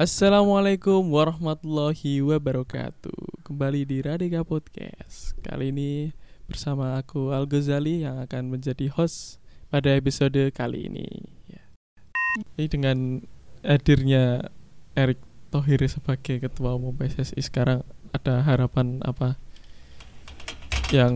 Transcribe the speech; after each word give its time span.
Assalamualaikum 0.00 1.12
warahmatullahi 1.12 2.24
wabarakatuh. 2.24 3.44
Kembali 3.44 3.84
di 3.84 4.00
Radika 4.00 4.40
Podcast. 4.40 5.36
Kali 5.44 5.76
ini 5.76 6.08
bersama 6.48 6.96
aku 6.96 7.36
Al 7.36 7.44
Ghazali 7.44 8.08
yang 8.08 8.16
akan 8.24 8.48
menjadi 8.48 8.88
host 8.96 9.36
pada 9.68 9.92
episode 9.92 10.40
kali 10.56 10.88
ini. 10.88 11.04
Ya. 11.52 11.60
Ini 12.56 12.64
dengan 12.72 12.96
hadirnya 13.60 14.48
Erick 14.96 15.20
Thohir 15.52 15.84
sebagai 15.84 16.48
ketua 16.48 16.80
umum 16.80 16.96
PSSI 16.96 17.36
sekarang 17.44 17.84
ada 18.16 18.40
harapan 18.40 19.04
apa 19.04 19.36
yang 20.96 21.12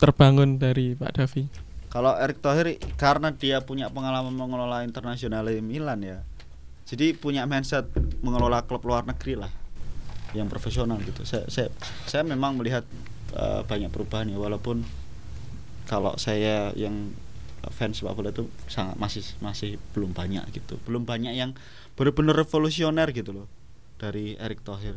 terbangun 0.00 0.56
dari 0.56 0.96
Pak 0.96 1.20
Davi? 1.20 1.52
Kalau 1.92 2.16
Erick 2.16 2.40
Thohir 2.40 2.80
karena 2.96 3.28
dia 3.28 3.60
punya 3.60 3.92
pengalaman 3.92 4.32
mengelola 4.32 4.88
internasional 4.88 5.44
Milan 5.60 6.00
ya. 6.00 6.24
Jadi 6.86 7.14
punya 7.14 7.46
mindset 7.46 7.86
mengelola 8.24 8.66
klub 8.66 8.82
luar 8.82 9.06
negeri 9.06 9.38
lah 9.38 9.52
yang 10.34 10.46
profesional 10.46 10.98
gitu. 11.02 11.22
Saya 11.26 11.46
saya, 11.50 11.68
saya 12.06 12.22
memang 12.22 12.58
melihat 12.58 12.86
uh, 13.34 13.62
banyak 13.66 13.90
perubahan 13.90 14.30
ya 14.30 14.38
walaupun 14.38 14.82
kalau 15.86 16.14
saya 16.18 16.70
yang 16.78 17.10
fans 17.74 18.00
sepak 18.00 18.16
bola 18.16 18.32
itu 18.32 18.48
sangat 18.70 18.96
masih 18.96 19.24
masih 19.42 19.76
belum 19.92 20.14
banyak 20.14 20.46
gitu. 20.54 20.78
Belum 20.86 21.04
banyak 21.04 21.34
yang 21.34 21.52
benar-benar 21.98 22.46
revolusioner 22.46 23.10
gitu 23.12 23.34
loh 23.34 23.46
dari 23.98 24.38
Erick 24.38 24.62
Thohir. 24.64 24.96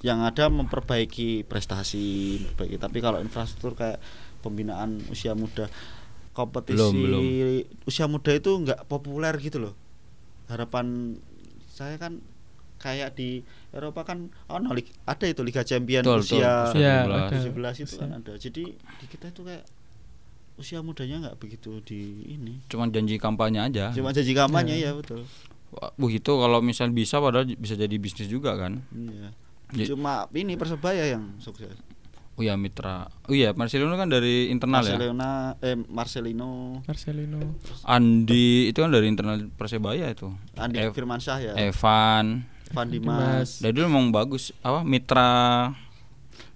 Yang 0.00 0.18
ada 0.32 0.44
memperbaiki 0.48 1.44
prestasi, 1.44 2.40
memperbaiki. 2.40 2.80
Tapi 2.80 2.98
kalau 3.04 3.20
infrastruktur 3.20 3.76
kayak 3.76 4.00
pembinaan 4.40 5.04
usia 5.12 5.36
muda 5.36 5.68
kompetisi 6.32 6.78
Belum, 6.78 6.94
belum. 6.96 7.22
usia 7.84 8.06
muda 8.08 8.32
itu 8.32 8.48
nggak 8.54 8.88
populer 8.88 9.34
gitu 9.42 9.60
loh 9.60 9.74
harapan 10.50 11.16
saya 11.66 11.96
kan 11.96 12.18
kayak 12.76 13.12
di 13.12 13.44
Eropa 13.70 14.02
kan 14.02 14.28
oh 14.48 14.56
no, 14.56 14.72
ada 15.04 15.24
itu 15.24 15.40
Liga 15.40 15.60
Champion 15.60 16.00
Betul, 16.00 16.20
usia 16.20 16.72
betul. 16.72 16.80
Ya, 16.80 17.04
ada. 17.04 17.28
17 17.28 17.84
itu 17.84 17.94
kan 17.96 18.10
ada 18.10 18.32
jadi 18.34 18.62
di 18.72 19.06
kita 19.06 19.28
itu 19.28 19.44
kayak 19.44 19.64
usia 20.56 20.80
mudanya 20.80 21.16
nggak 21.22 21.36
begitu 21.38 21.80
di 21.80 22.00
ini 22.30 22.60
Cuman 22.68 22.88
janji 22.88 23.16
kampanye 23.16 23.60
aja. 23.62 23.92
cuma 23.92 24.12
janji 24.12 24.32
kampanye 24.32 24.76
Ya. 24.76 24.90
ya 24.90 24.96
betul 24.96 25.24
Wah, 25.70 26.10
itu 26.10 26.32
kalau 26.34 26.58
misal 26.60 26.90
bisa 26.90 27.22
padahal 27.22 27.46
bisa 27.46 27.78
jadi 27.78 27.94
bisnis 27.94 28.26
juga 28.26 28.58
kan. 28.58 28.82
iya 28.90 29.30
Ya. 29.70 29.86
cuma 29.86 30.26
ini 30.34 30.58
persebaya 30.58 31.06
yang 31.06 31.38
sukses 31.38 31.70
Oh 32.40 32.42
iya 32.42 32.56
Mitra. 32.56 33.04
Oh 33.28 33.36
iya 33.36 33.52
Marcelino 33.52 33.92
kan 33.92 34.08
dari 34.08 34.48
internal 34.48 34.80
ya. 34.80 34.96
Marcelino 34.96 35.28
eh 35.60 35.76
Marcelino 35.76 36.50
Marcelino. 36.82 37.40
Andi 37.84 38.66
itu 38.66 38.80
kan 38.80 38.88
dari 38.88 39.06
internal 39.06 39.44
Persebaya 39.50 40.08
itu. 40.08 40.32
Andi 40.56 40.80
Ev- 40.80 40.96
Firmansyah 40.96 41.36
ya 41.38 41.52
Evan. 41.54 42.48
Van 42.72 42.86
Dimas. 42.88 43.20
Dimas 43.20 43.48
Dari 43.60 43.76
dulu 43.76 43.84
emang 43.86 44.08
bagus 44.08 44.56
apa 44.62 44.80
Mitra 44.80 45.28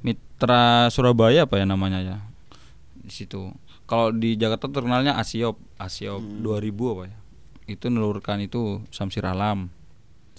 Mitra 0.00 0.88
Surabaya 0.88 1.44
apa 1.44 1.58
ya 1.58 1.66
namanya 1.66 2.00
ya 2.00 2.16
di 2.96 3.12
situ. 3.12 3.52
Kalau 3.84 4.08
di 4.08 4.32
Jakarta 4.34 4.72
terkenalnya 4.72 5.12
Asiop, 5.14 5.60
Asiop 5.76 6.24
Hmm. 6.24 6.40
2000 6.40 6.72
apa 6.88 7.02
ya? 7.04 7.16
Itu 7.66 7.92
nelurkan 7.92 8.40
itu 8.40 8.80
Samsir 8.88 9.20
Alam. 9.22 9.68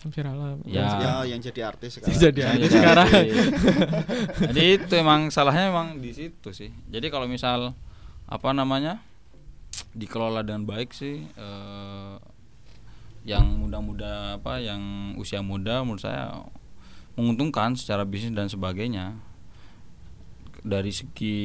Samsir 0.06 0.30
Alam. 0.30 0.61
Ya. 0.70 0.86
ya 1.02 1.14
yang 1.34 1.42
jadi 1.42 1.73
artis 1.73 1.98
sekarang 1.98 2.14
Jadi 2.14 2.39
artis 2.45 2.61
jadi 2.61 2.67
sekarang. 2.78 3.09
artis. 3.09 3.34
Jadi 4.53 4.61
itu 4.78 4.94
emang 5.02 5.34
salahnya 5.34 5.73
emang 5.73 5.98
di 5.98 6.14
situ 6.14 6.53
sih. 6.53 6.70
Jadi 6.94 7.09
kalau 7.09 7.25
misal 7.25 7.73
apa 8.30 8.50
namanya 8.53 9.02
dikelola 9.98 10.45
dengan 10.45 10.70
baik 10.70 10.94
sih 10.94 11.26
eh, 11.26 12.16
yang 13.26 13.58
muda-muda 13.58 14.38
apa 14.38 14.61
yang 14.61 15.14
usia 15.17 15.42
muda 15.42 15.81
menurut 15.81 16.06
saya 16.06 16.45
menguntungkan 17.17 17.73
secara 17.73 18.06
bisnis 18.06 18.38
dan 18.38 18.45
sebagainya 18.45 19.17
dari 20.61 20.94
segi 20.94 21.38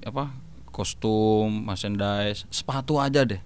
apa 0.00 0.32
kostum, 0.72 1.68
merchandise, 1.68 2.48
sepatu 2.48 2.96
aja 2.96 3.28
deh. 3.28 3.40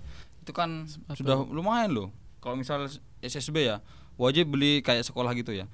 Itu 0.46 0.54
kan 0.54 0.86
Sepatu. 0.86 1.18
sudah 1.26 1.36
lumayan 1.50 1.90
loh. 1.90 2.08
Kalau 2.38 2.54
misal 2.54 2.86
SSB 3.22 3.66
ya 3.66 3.82
wajib 4.20 4.52
beli 4.52 4.84
kayak 4.84 5.06
sekolah 5.06 5.32
gitu 5.36 5.54
ya. 5.54 5.66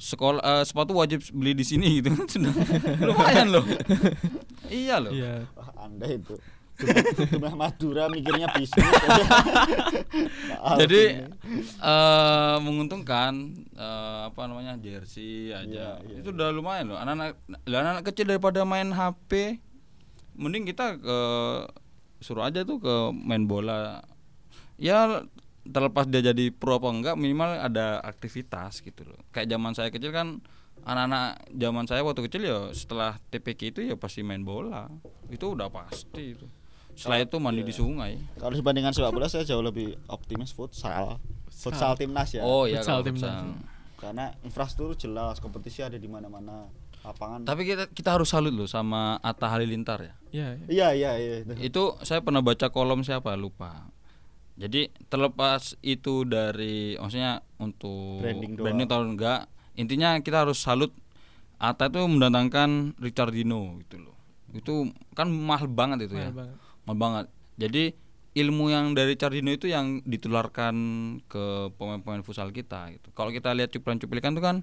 Sekolah 0.00 0.40
eh, 0.40 0.64
sepatu 0.64 0.96
wajib 0.96 1.20
beli 1.34 1.52
di 1.52 1.64
sini 1.64 2.00
gitu 2.00 2.16
kan 2.16 2.26
sudah 2.28 2.52
lumayan 3.08 3.46
loh. 3.52 3.64
iya 4.72 4.96
loh. 4.98 5.12
Iya. 5.12 5.44
Wah, 5.56 5.86
anda 5.86 6.08
itu 6.08 6.36
Cuma 7.36 7.52
Madura 7.52 8.08
mikirnya 8.08 8.48
bisnis 8.56 8.80
Jadi 10.80 11.02
eh 11.80 12.56
menguntungkan 12.60 13.32
eh, 13.76 14.20
apa 14.32 14.40
namanya 14.48 14.80
jersey 14.80 15.52
aja. 15.52 16.00
Iya, 16.00 16.08
iya. 16.08 16.16
Itu 16.24 16.32
udah 16.32 16.48
lumayan 16.52 16.94
loh. 16.94 16.98
Anak-anak 17.00 17.36
lah 17.68 17.80
anak 17.84 18.04
kecil 18.12 18.32
daripada 18.32 18.64
main 18.64 18.92
HP 18.92 19.60
mending 20.40 20.64
kita 20.64 20.96
ke 20.96 21.18
suruh 22.24 22.48
aja 22.48 22.64
tuh 22.64 22.80
ke 22.80 22.94
main 23.12 23.44
bola. 23.44 24.00
Ya 24.80 25.28
terlepas 25.66 26.08
dia 26.08 26.24
jadi 26.24 26.48
pro 26.54 26.80
apa 26.80 26.88
enggak 26.88 27.14
minimal 27.20 27.60
ada 27.60 28.00
aktivitas 28.00 28.80
gitu 28.80 29.04
loh. 29.04 29.20
Kayak 29.34 29.52
zaman 29.52 29.72
saya 29.76 29.88
kecil 29.92 30.10
kan 30.10 30.40
anak-anak 30.84 31.52
zaman 31.52 31.84
saya 31.84 32.00
waktu 32.00 32.24
kecil 32.28 32.42
ya 32.48 32.58
setelah 32.72 33.20
TPK 33.28 33.60
itu 33.76 33.80
ya 33.84 33.94
pasti 34.00 34.24
main 34.24 34.40
bola. 34.40 34.88
Itu 35.28 35.52
udah 35.52 35.68
pasti 35.68 36.38
itu. 36.38 36.46
Setelah 36.96 37.24
itu 37.24 37.36
mandi 37.40 37.62
di 37.64 37.72
sungai. 37.72 38.18
Kalau 38.36 38.52
dibandingkan 38.52 38.92
sepak 38.92 39.12
bola 39.12 39.28
saya 39.28 39.46
jauh 39.46 39.64
lebih 39.64 39.96
optimis 40.10 40.52
futsal 40.52 41.16
Futsal 41.48 41.96
timnas 41.96 42.28
ya 42.34 42.44
Oh 42.44 42.68
iya 42.68 42.84
Futsal 42.84 43.00
timnas. 43.06 43.24
futsal. 43.24 43.44
Karena 44.00 44.32
infrastruktur 44.44 44.96
jelas 44.96 45.40
Kompetisi 45.40 45.80
ada 45.80 45.96
di 45.96 46.08
mana-mana 46.08 46.68
Lapangan 47.00 47.48
Tapi 47.48 47.64
kita 47.64 47.88
kita 47.88 48.20
harus 48.20 48.28
salut 48.28 48.52
loh 48.52 48.68
sama 48.68 49.16
Atta 49.24 49.48
Halilintar 49.48 50.04
ya. 50.04 50.14
Iya. 50.28 50.48
iya. 50.52 50.66
Iya 50.68 50.88
iya 50.92 51.10
iya 51.16 51.36
itu. 51.40 51.52
Itu 51.56 51.82
saya 52.04 52.20
pernah 52.20 52.44
baca 52.44 52.68
kolom 52.68 53.00
siapa 53.00 53.32
lupa. 53.40 53.88
Jadi 54.60 54.92
terlepas 55.08 55.72
itu 55.80 56.28
dari 56.28 56.92
maksudnya 57.00 57.40
untuk 57.56 58.20
Branding 58.20 58.60
doang. 58.60 58.64
branding 58.68 58.86
atau 58.92 59.00
enggak, 59.08 59.40
intinya 59.72 60.20
kita 60.20 60.44
harus 60.44 60.60
salut 60.60 60.92
Atta 61.60 61.88
itu 61.88 62.00
mendatangkan 62.04 62.96
Richardino 63.00 63.80
gitu 63.84 64.00
loh. 64.04 64.16
Itu 64.52 64.92
kan 65.16 65.32
mahal 65.32 65.68
banget 65.68 66.08
itu 66.08 66.16
ya. 66.16 66.28
Mahal 66.28 66.36
banget. 66.36 66.56
Mahal 66.84 66.98
banget. 67.00 67.26
Jadi 67.60 67.84
ilmu 68.36 68.72
yang 68.72 68.92
dari 68.96 69.16
Richardino 69.16 69.50
itu 69.52 69.68
yang 69.68 70.04
ditularkan 70.04 70.76
ke 71.28 71.72
pemain-pemain 71.76 72.24
futsal 72.24 72.52
kita 72.52 72.92
gitu. 72.96 73.12
Kalau 73.16 73.32
kita 73.32 73.52
lihat 73.56 73.72
cuplikan-cuplikan 73.72 74.36
itu 74.36 74.42
kan 74.44 74.56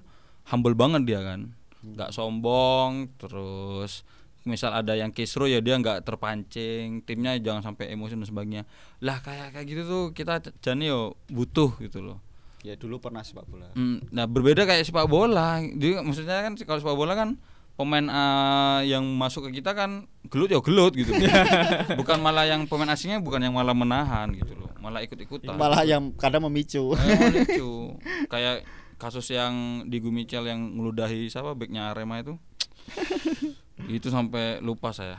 humble 0.50 0.78
banget 0.78 1.06
dia 1.06 1.22
kan. 1.26 1.54
nggak 1.78 2.10
sombong 2.10 3.06
terus 3.22 4.02
misal 4.48 4.72
ada 4.72 4.96
yang 4.96 5.12
kisru 5.12 5.44
ya 5.44 5.60
dia 5.60 5.76
nggak 5.76 6.08
terpancing 6.08 7.04
timnya 7.04 7.36
jangan 7.36 7.60
sampai 7.72 7.92
emosi 7.92 8.16
dan 8.16 8.24
sebagainya. 8.24 8.62
Lah 9.04 9.20
kayak 9.20 9.52
kayak 9.52 9.66
gitu 9.68 9.82
tuh 9.84 10.02
kita 10.16 10.40
jani 10.64 10.88
yo 10.88 11.14
butuh 11.28 11.76
gitu 11.78 12.00
loh. 12.00 12.18
Ya 12.64 12.74
dulu 12.74 12.98
pernah 12.98 13.22
sepak 13.22 13.46
bola. 13.46 13.70
Hmm, 13.76 14.02
nah 14.10 14.24
berbeda 14.26 14.64
kayak 14.64 14.88
sepak 14.88 15.06
bola. 15.06 15.60
Jadi 15.60 16.00
maksudnya 16.00 16.42
kan 16.42 16.56
kalau 16.56 16.80
sepak 16.80 16.96
bola 16.96 17.12
kan 17.14 17.36
pemain 17.78 18.02
eh, 18.10 18.90
yang 18.90 19.06
masuk 19.06 19.46
ke 19.52 19.62
kita 19.62 19.76
kan 19.76 20.10
gelut 20.26 20.50
ya 20.50 20.58
gelut 20.58 20.96
gitu. 20.96 21.14
Bukan 22.00 22.18
malah 22.18 22.48
yang 22.48 22.66
pemain 22.66 22.90
asingnya 22.90 23.22
bukan 23.22 23.38
yang 23.38 23.54
malah 23.54 23.76
menahan 23.76 24.34
gitu 24.34 24.58
loh. 24.58 24.72
Malah 24.82 25.04
ikut 25.06 25.20
ikutan 25.20 25.54
Malah 25.54 25.86
yang 25.86 26.10
kadang 26.18 26.48
memicu. 26.50 26.96
Lucu 26.96 27.94
kayak 28.32 28.66
kasus 28.98 29.30
yang 29.30 29.86
di 29.86 30.02
Gumichel 30.02 30.42
yang 30.50 30.74
ngeludahi 30.74 31.30
siapa 31.30 31.54
backnya 31.54 31.94
Arema 31.94 32.18
itu 32.18 32.34
itu 33.86 34.08
sampai 34.08 34.58
lupa 34.58 34.90
saya. 34.90 35.14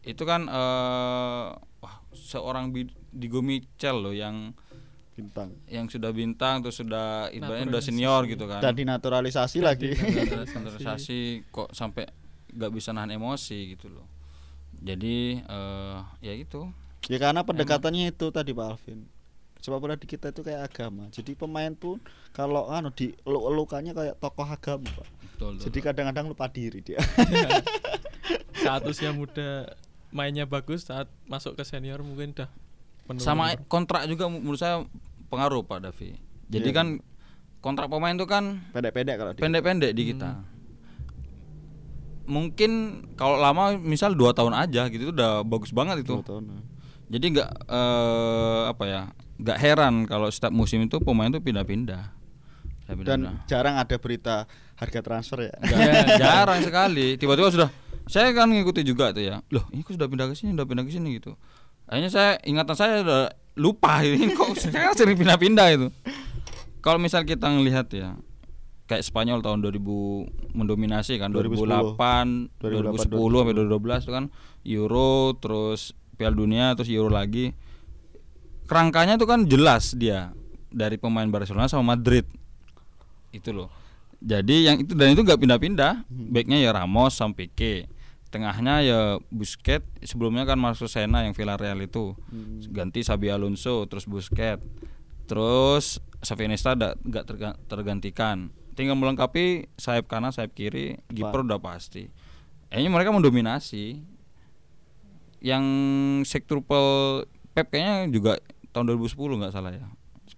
Itu 0.00 0.22
kan 0.22 0.46
eh 0.46 1.46
wah 1.78 1.94
seorang 2.10 2.70
bi- 2.70 2.88
di 3.08 3.26
Gumichel 3.26 3.98
loh 3.98 4.12
yang 4.12 4.54
Bintang. 5.12 5.50
yang 5.66 5.90
sudah 5.90 6.14
bintang 6.14 6.62
terus 6.62 6.78
sudah 6.78 7.26
ibaratnya 7.28 7.66
udah 7.66 7.82
Naturalisasi. 7.82 7.90
senior 7.90 8.22
gitu 8.24 8.44
kan. 8.46 8.62
Dan 8.62 8.72
dinaturalisasi 8.72 9.58
lagi. 9.58 9.90
standarisasi 10.46 11.18
kok 11.48 11.72
sampai 11.72 12.06
nggak 12.48 12.70
bisa 12.70 12.92
nahan 12.92 13.10
emosi 13.12 13.74
gitu 13.74 13.90
loh. 13.90 14.06
Jadi 14.78 15.40
eh 15.40 15.98
ya 16.20 16.32
gitu 16.34 16.70
Ya 17.06 17.16
karena 17.16 17.42
pendekatannya 17.42 18.10
itu 18.10 18.30
tadi 18.30 18.52
Pak 18.52 18.66
Alvin. 18.68 19.10
Sepak 19.58 19.80
bola 19.80 19.98
di 19.98 20.06
kita 20.06 20.30
itu 20.30 20.40
kayak 20.40 20.70
agama. 20.70 21.10
Jadi 21.10 21.34
pemain 21.34 21.72
pun 21.72 21.98
kalau 22.30 22.70
anu 22.70 22.90
di 22.90 23.10
elukannya 23.24 23.90
kayak 23.90 24.14
tokoh 24.16 24.46
agama 24.46 24.86
Pak. 24.86 25.06
Betul, 25.18 25.50
betul. 25.56 25.64
Jadi 25.66 25.78
kadang-kadang 25.82 26.26
lupa 26.26 26.46
diri 26.46 26.78
dia 26.78 26.98
Saat 28.68 28.82
usia 28.84 29.10
muda 29.10 29.72
mainnya 30.08 30.44
bagus, 30.44 30.84
saat 30.84 31.08
masuk 31.24 31.52
ke 31.52 31.62
senior 31.62 32.00
mungkin 32.00 32.32
udah 32.32 32.48
menurun. 33.04 33.20
sama 33.20 33.44
kontrak 33.66 34.04
juga 34.04 34.24
menurut 34.26 34.56
saya 34.56 34.84
pengaruh 35.26 35.60
Pak 35.62 35.80
Davi 35.82 36.16
jadi 36.46 36.64
Iya. 36.66 36.74
kan 36.74 36.86
kontrak 37.58 37.86
pemain 37.86 38.12
itu 38.12 38.24
kan 38.24 38.64
Pendek-pendek 38.70 39.16
kalau 39.16 39.32
pendek-pendek 39.34 39.92
di 39.92 40.02
kita 40.06 40.44
mungkin 42.24 42.70
kalau 43.14 43.36
lama 43.36 43.72
misal 43.74 44.12
dua 44.12 44.32
tahun 44.32 44.52
aja 44.54 44.88
gitu 44.88 45.02
itu 45.02 45.12
udah 45.12 45.40
bagus 45.42 45.72
banget 45.72 46.04
itu 46.04 46.14
Dua 46.14 46.28
tahun, 46.28 46.44
nah. 46.46 46.62
jadi 47.08 47.26
nggak 47.30 47.50
eh, 47.66 48.62
apa 48.68 48.84
ya 48.84 49.02
nggak 49.38 49.58
heran 49.58 49.94
kalau 50.04 50.28
setiap 50.28 50.52
musim 50.52 50.82
itu 50.82 50.96
pemain 50.98 51.28
tuh 51.28 51.40
pindah-pindah 51.40 52.16
Dan 52.88 53.20
jarang 53.44 53.76
ada 53.76 53.96
berita 53.96 54.48
harga 54.74 55.00
transfer 55.00 55.44
ya. 55.44 55.52
Ja- 55.60 56.16
jarang 56.16 56.64
sekali. 56.64 57.20
Tiba-tiba 57.20 57.52
sudah 57.52 57.68
saya 58.08 58.32
kan 58.32 58.48
ngikuti 58.48 58.82
juga 58.82 59.12
tuh 59.12 59.24
ya. 59.24 59.44
Loh, 59.52 59.64
ini 59.70 59.84
kok 59.84 59.94
sudah 59.94 60.08
pindah 60.08 60.26
ke 60.28 60.34
sini, 60.34 60.56
sudah 60.56 60.66
pindah 60.66 60.84
ke 60.84 60.92
sini 60.92 61.20
gitu. 61.20 61.36
Akhirnya 61.88 62.10
saya 62.12 62.30
ingatan 62.44 62.76
saya 62.76 63.00
udah 63.04 63.22
lupa 63.56 64.00
ini 64.06 64.32
kok 64.32 64.56
saya 64.56 64.92
sering 64.96 65.16
pindah-pindah 65.16 65.66
itu. 65.72 65.88
Kalau 66.80 66.96
misal 66.96 67.28
kita 67.28 67.48
ngelihat 67.48 67.92
ya 67.92 68.16
kayak 68.88 69.04
Spanyol 69.04 69.44
tahun 69.44 69.60
2000 69.60 70.56
mendominasi 70.56 71.20
kan 71.20 71.28
2008, 71.28 72.56
2010 72.56 73.04
2008, 73.04 73.04
sampai 73.04 73.54
2012 73.68 74.04
itu 74.08 74.12
kan 74.16 74.24
Euro 74.64 75.36
terus 75.36 75.92
Piala 76.16 76.34
Dunia 76.34 76.72
terus 76.72 76.88
Euro 76.88 77.12
lagi. 77.12 77.52
Kerangkanya 78.64 79.20
tuh 79.20 79.28
kan 79.28 79.44
jelas 79.44 79.92
dia 79.92 80.32
dari 80.72 80.96
pemain 80.96 81.28
Barcelona 81.28 81.68
sama 81.68 81.96
Madrid. 81.96 82.24
Itu 83.32 83.52
loh. 83.52 83.68
Jadi 84.18 84.66
yang 84.66 84.76
itu 84.82 84.92
dan 84.96 85.12
itu 85.14 85.20
nggak 85.22 85.40
pindah-pindah. 85.40 86.08
Backnya 86.08 86.58
ya 86.58 86.72
Ramos 86.72 87.16
sama 87.16 87.36
Pique. 87.36 87.97
Tengahnya 88.28 88.74
ya 88.80 89.00
Busquets. 89.28 89.88
Sebelumnya 90.02 90.44
kan 90.44 90.60
Marcos 90.60 90.92
Sena 90.92 91.24
yang 91.24 91.32
Villarreal 91.32 91.80
itu. 91.80 92.12
Ganti 92.68 93.00
Xabi 93.00 93.28
Alonso 93.28 93.88
terus 93.88 94.04
Busquets. 94.04 94.60
Terus 95.24 96.00
da- 96.74 96.98
nggak 96.98 97.24
terga- 97.24 97.58
tergantikan. 97.66 98.52
Tinggal 98.72 98.94
melengkapi 98.94 99.66
sayap 99.74 100.06
kanan, 100.06 100.30
sayap 100.30 100.52
kiri, 100.52 101.00
kiper 101.08 101.42
udah 101.42 101.58
pasti. 101.58 102.12
Kayaknya 102.68 102.90
mereka 102.90 103.10
mendominasi. 103.10 104.04
Yang 105.38 105.64
sektrupel 106.26 107.22
Pep 107.54 107.70
kayaknya 107.70 108.06
juga 108.08 108.32
tahun 108.70 108.92
2010 108.92 109.38
nggak 109.38 109.54
salah 109.54 109.72
ya. 109.72 109.86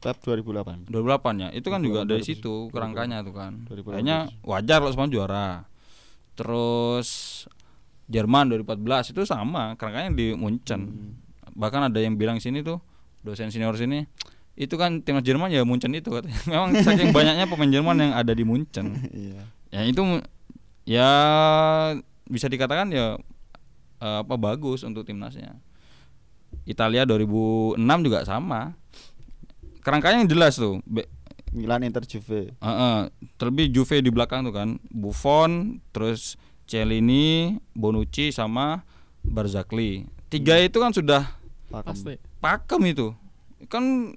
Pep 0.00 0.16
2008. 0.24 0.88
2008 0.88 1.36
ya 1.36 1.48
itu 1.52 1.68
kan 1.68 1.80
juga 1.84 2.04
2008, 2.04 2.08
dari 2.08 2.22
2008. 2.24 2.28
situ 2.32 2.54
kerangkanya 2.72 3.18
tuh 3.20 3.34
kan 3.36 3.52
2008. 3.68 3.92
kayaknya 3.92 4.18
wajar 4.40 4.80
kalau 4.80 4.92
Spanyol 4.96 5.12
juara 5.12 5.48
terus 6.32 7.08
Jerman 8.10 8.50
2014 8.52 8.82
itu 9.08 9.22
sama 9.22 9.74
kerangkanya 9.74 10.10
di 10.10 10.34
Munchen 10.34 10.80
Hmm. 10.82 11.14
bahkan 11.52 11.82
ada 11.82 11.96
yang 11.96 12.14
bilang 12.14 12.36
sini 12.36 12.60
tuh 12.60 12.78
dosen 13.20 13.48
senior 13.48 13.74
sini 13.74 14.06
itu 14.54 14.74
kan 14.74 15.00
timnas 15.00 15.22
Jerman 15.22 15.48
ya 15.48 15.62
Munchen 15.62 15.90
itu 15.92 16.10
katanya 16.10 16.38
memang 16.50 16.74
saking 16.76 17.10
banyaknya 17.16 17.46
pemain 17.46 17.70
Jerman 17.70 17.96
yang 18.00 18.12
ada 18.12 18.30
di 18.30 18.42
Munchen 18.42 18.98
Iya. 19.12 19.42
ya 19.70 19.80
itu 19.84 20.02
ya 20.84 21.10
bisa 22.24 22.46
dikatakan 22.46 22.88
ya 22.88 23.14
eh, 23.98 24.18
apa 24.18 24.34
bagus 24.34 24.82
untuk 24.82 25.02
timnasnya 25.02 25.58
Italia 26.64 27.02
2006 27.04 27.78
juga 28.00 28.22
sama 28.22 28.74
kerangkanya 29.80 30.18
yang 30.18 30.30
jelas 30.30 30.54
tuh 30.54 30.82
Be- 30.82 31.08
Milan 31.50 31.82
Inter 31.82 32.04
Juve. 32.04 32.54
Heeh, 32.54 32.98
terlebih 33.34 33.70
Juve 33.72 33.98
di 33.98 34.06
belakang 34.08 34.42
tuh 34.42 34.54
kan 34.54 34.78
Buffon 34.86 35.82
terus 35.90 36.38
Cellini 36.70 37.58
Bonucci 37.74 38.30
sama 38.30 38.86
Barzagli. 39.26 40.06
Tiga 40.30 40.54
itu 40.62 40.78
kan 40.78 40.94
sudah 40.94 41.40
Pakem. 41.70 41.90
Pasti. 41.94 42.14
pakem 42.42 42.82
itu. 42.86 43.14
Kan 43.70 44.14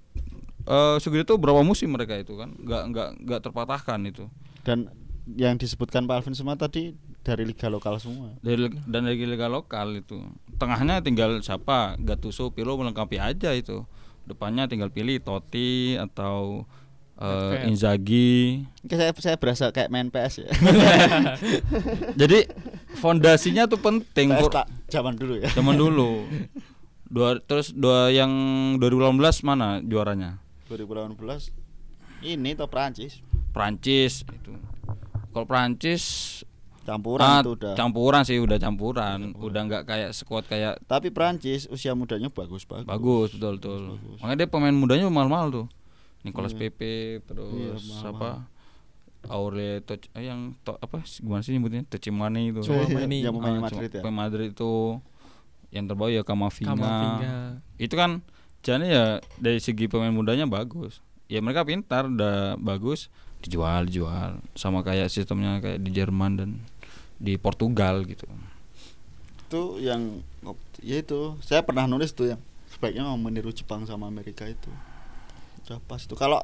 eh 0.66 0.96
Sugito 1.02 1.34
tuh 1.34 1.38
berapa 1.42 1.62
musim 1.62 1.94
mereka 1.94 2.18
itu 2.18 2.34
kan? 2.38 2.54
Nggak 2.58 2.84
nggak 2.94 3.10
nggak 3.26 3.40
terpatahkan 3.50 4.00
itu. 4.10 4.26
Dan 4.66 4.90
yang 5.30 5.58
disebutkan 5.58 6.10
Pak 6.10 6.22
Alvin 6.22 6.36
semua 6.38 6.58
tadi 6.58 6.98
dari 7.24 7.48
liga 7.48 7.72
lokal 7.72 8.02
semua. 8.02 8.36
dari 8.44 8.68
dan 8.90 9.06
dari 9.06 9.24
liga 9.24 9.48
lokal 9.48 10.02
itu. 10.02 10.20
Tengahnya 10.58 11.06
tinggal 11.06 11.40
siapa? 11.46 11.96
Gattuso 12.02 12.50
Pirlo 12.52 12.76
melengkapi 12.78 13.22
aja 13.22 13.54
itu. 13.54 13.86
Depannya 14.26 14.66
tinggal 14.66 14.90
pilih 14.90 15.20
Totti 15.22 16.00
atau 16.00 16.66
eh, 17.24 17.32
Nedved. 17.32 17.64
Inzaghi 17.72 18.36
Oke, 18.84 18.96
saya 19.00 19.12
saya 19.16 19.38
berasa 19.40 19.72
kayak 19.72 19.88
main 19.88 20.12
PS 20.12 20.44
ya. 20.44 20.50
jadi 22.22 22.46
fondasinya 23.00 23.66
tuh 23.72 23.80
penting 23.80 24.36
PS 24.36 24.52
tak 24.52 24.68
zaman 24.92 25.16
dulu 25.16 25.40
ya. 25.40 25.50
zaman 25.56 25.76
dulu 25.80 26.28
dua 27.14 27.38
terus 27.46 27.72
dua 27.72 28.10
yang 28.10 28.32
2018 28.82 29.48
mana 29.48 29.80
juaranya 29.86 30.42
2018 30.68 31.16
ini 32.26 32.58
toh 32.58 32.66
Prancis 32.66 33.22
Prancis 33.54 34.26
itu 34.26 34.52
kalau 35.30 35.46
Prancis 35.46 36.04
campuran 36.84 37.24
ah, 37.24 37.40
itu 37.40 37.52
udah. 37.56 37.74
campuran 37.80 38.22
sih 38.28 38.38
udah 38.44 38.58
campuran 38.60 39.32
udah 39.40 39.62
nggak 39.72 39.84
kayak 39.88 40.12
squad 40.12 40.44
kayak 40.46 40.78
Tapi 40.84 41.16
Prancis 41.16 41.66
usia 41.72 41.96
mudanya 41.96 42.28
bagus 42.28 42.68
bagus. 42.68 42.88
bagus 42.88 43.30
betul 43.40 43.56
betul 43.56 43.82
bagus. 43.96 44.18
makanya 44.20 44.38
dia 44.44 44.50
pemain 44.52 44.76
mudanya 44.76 45.08
mahal-mahal 45.08 45.48
tuh 45.50 45.66
Nicolas 46.24 46.52
Iya. 46.52 46.60
Pepe 46.64 46.94
terus 47.24 47.84
mahal-mahal. 47.84 48.10
apa 48.10 48.30
Aurelio 49.26 49.80
Toch 49.82 50.04
eh, 50.14 50.28
yang 50.28 50.52
to, 50.62 50.76
apa 50.76 51.00
gimana 51.04 51.40
sih 51.40 51.52
nyebutnya 51.52 51.84
Tocimane 51.86 52.44
itu 52.46 52.60
Chouamani. 52.62 53.20
Yang 53.26 53.34
pemain 53.34 53.54
Ah, 53.54 53.62
Madrid 53.62 53.72
cuma- 53.84 53.88
ya. 53.90 54.02
pemain 54.02 54.20
Madrid 54.22 54.50
itu 54.52 54.72
yang 55.70 55.86
terbaik 55.86 56.14
ya 56.14 56.24
Kamavinga. 56.24 56.70
Kamavinga. 56.70 57.36
Itu 57.78 57.96
kan 57.96 58.12
jadi 58.60 58.86
ya 58.86 59.06
dari 59.38 59.58
segi 59.58 59.88
pemain 59.88 60.12
mudanya 60.12 60.44
bagus. 60.46 61.00
Ya 61.26 61.40
mereka 61.40 61.64
pintar 61.64 62.06
udah 62.06 62.56
bagus 62.58 63.08
dijual 63.40 63.88
dijual 63.88 64.40
sama 64.54 64.80
kayak 64.82 65.08
sistemnya 65.08 65.60
kayak 65.60 65.80
di 65.80 65.92
Jerman 65.92 66.32
dan 66.34 66.50
di 67.18 67.36
Portugal 67.36 68.04
gitu. 68.04 68.28
Itu 69.44 69.80
yang 69.80 70.20
ya 70.80 70.98
itu 70.98 71.40
saya 71.40 71.62
pernah 71.62 71.86
nulis 71.86 72.12
tuh 72.12 72.28
yang 72.30 72.42
sebaiknya 72.68 73.04
mau 73.04 73.16
meniru 73.18 73.50
Jepang 73.50 73.84
sama 73.84 74.06
Amerika 74.06 74.44
itu. 74.46 74.68
Udah 75.64 75.80
pas 75.82 76.00
itu 76.00 76.14
kalau 76.14 76.44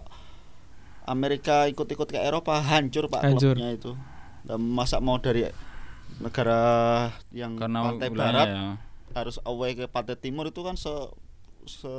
Amerika 1.04 1.66
ikut-ikut 1.66 2.06
ke 2.06 2.20
Eropa 2.20 2.60
hancur 2.60 3.10
Pak 3.10 3.22
Hancur. 3.26 3.58
klubnya 3.58 3.74
itu. 3.74 3.92
Dan 4.46 4.62
masa 4.64 5.02
mau 5.02 5.18
dari 5.18 5.44
negara 6.18 6.62
yang 7.30 7.54
Karena 7.56 7.80
pantai 7.86 8.10
barat 8.10 8.48
ya. 8.48 8.64
harus 9.14 9.38
away 9.44 9.74
ke 9.74 9.86
pantai 9.86 10.16
timur 10.16 10.46
itu 10.46 10.62
kan 10.62 10.74
se 10.74 10.90
se 11.66 11.90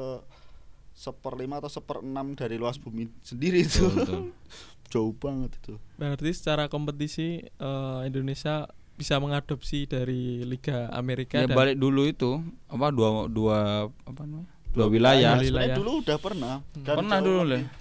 seperlima 0.92 1.58
atau 1.58 1.70
seperenam 1.70 2.34
dari 2.34 2.60
luas 2.60 2.76
bumi 2.76 3.08
sendiri 3.22 3.64
itu 3.64 3.86
Betul, 3.86 3.96
betul. 3.96 4.22
jauh 4.92 5.14
banget 5.14 5.50
itu 5.56 5.74
Berarti 5.96 6.28
secara 6.34 6.66
kompetisi 6.66 7.40
eh, 7.40 8.00
Indonesia 8.04 8.68
bisa 8.94 9.16
mengadopsi 9.16 9.88
dari 9.88 10.44
Liga 10.44 10.92
Amerika 10.92 11.40
Ya 11.40 11.48
dan 11.48 11.56
balik 11.56 11.80
dulu 11.80 12.04
itu 12.04 12.44
apa 12.68 12.92
dua 12.92 13.24
dua 13.32 13.58
apa 13.88 14.22
namanya? 14.28 14.50
Dua 14.70 14.86
wilayah. 14.86 15.34
Sebenarnya 15.34 15.50
wilayah. 15.66 15.76
dulu 15.76 15.92
udah 16.00 16.16
pernah 16.16 16.54
dan 16.76 16.94
Pernah 16.96 17.18
dulu 17.18 17.42
lebih- 17.42 17.66
lah. 17.66 17.78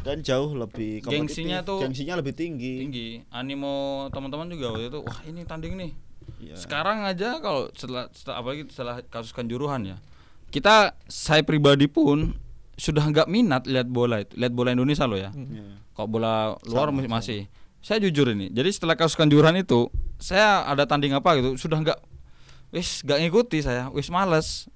dan 0.00 0.16
jauh 0.18 0.50
lebih 0.52 0.92
kompetitif. 0.98 1.12
Gengsinya 1.12 1.58
tuh 1.60 1.78
gengsinya 1.78 2.14
lebih 2.16 2.32
tinggi, 2.32 2.74
Tinggi. 2.80 3.08
Animo 3.28 3.74
teman-teman 4.08 4.48
juga 4.48 4.72
waktu 4.72 4.88
itu 4.88 5.00
wah 5.00 5.18
ini 5.22 5.44
tanding 5.44 5.74
nih. 5.76 5.92
Iya. 6.40 6.56
Sekarang 6.56 7.04
aja 7.04 7.36
kalau 7.38 7.68
setelah, 7.72 8.08
setelah 8.10 8.36
apalagi 8.38 8.62
setelah 8.66 9.04
kasus 9.04 9.30
kanjuruhan 9.30 9.84
ya. 9.84 9.96
Kita 10.48 10.96
saya 11.04 11.40
pribadi 11.42 11.86
pun 11.86 12.32
sudah 12.74 13.04
nggak 13.04 13.28
minat 13.28 13.64
lihat 13.64 13.84
bola 13.86 14.20
itu, 14.20 14.32
lihat 14.34 14.52
bola 14.52 14.72
Indonesia 14.72 15.04
loh 15.04 15.16
ya. 15.16 15.28
Iya. 15.30 15.76
Kalau 15.92 16.08
bola 16.08 16.56
luar 16.64 16.88
Sama, 16.88 16.98
masih 16.98 17.10
masih. 17.10 17.40
Saya 17.78 17.98
jujur 18.00 18.30
ini. 18.30 18.48
Jadi 18.48 18.70
setelah 18.70 18.94
kasus 18.94 19.12
kanjuruhan 19.12 19.52
itu, 19.54 19.92
saya 20.16 20.64
ada 20.64 20.86
tanding 20.86 21.12
apa 21.12 21.36
gitu, 21.36 21.58
sudah 21.58 21.76
nggak 21.78 21.98
wis 22.70 23.02
nggak 23.02 23.18
ngikuti 23.20 23.60
saya, 23.60 23.92
wis 23.92 24.08
males. 24.08 24.72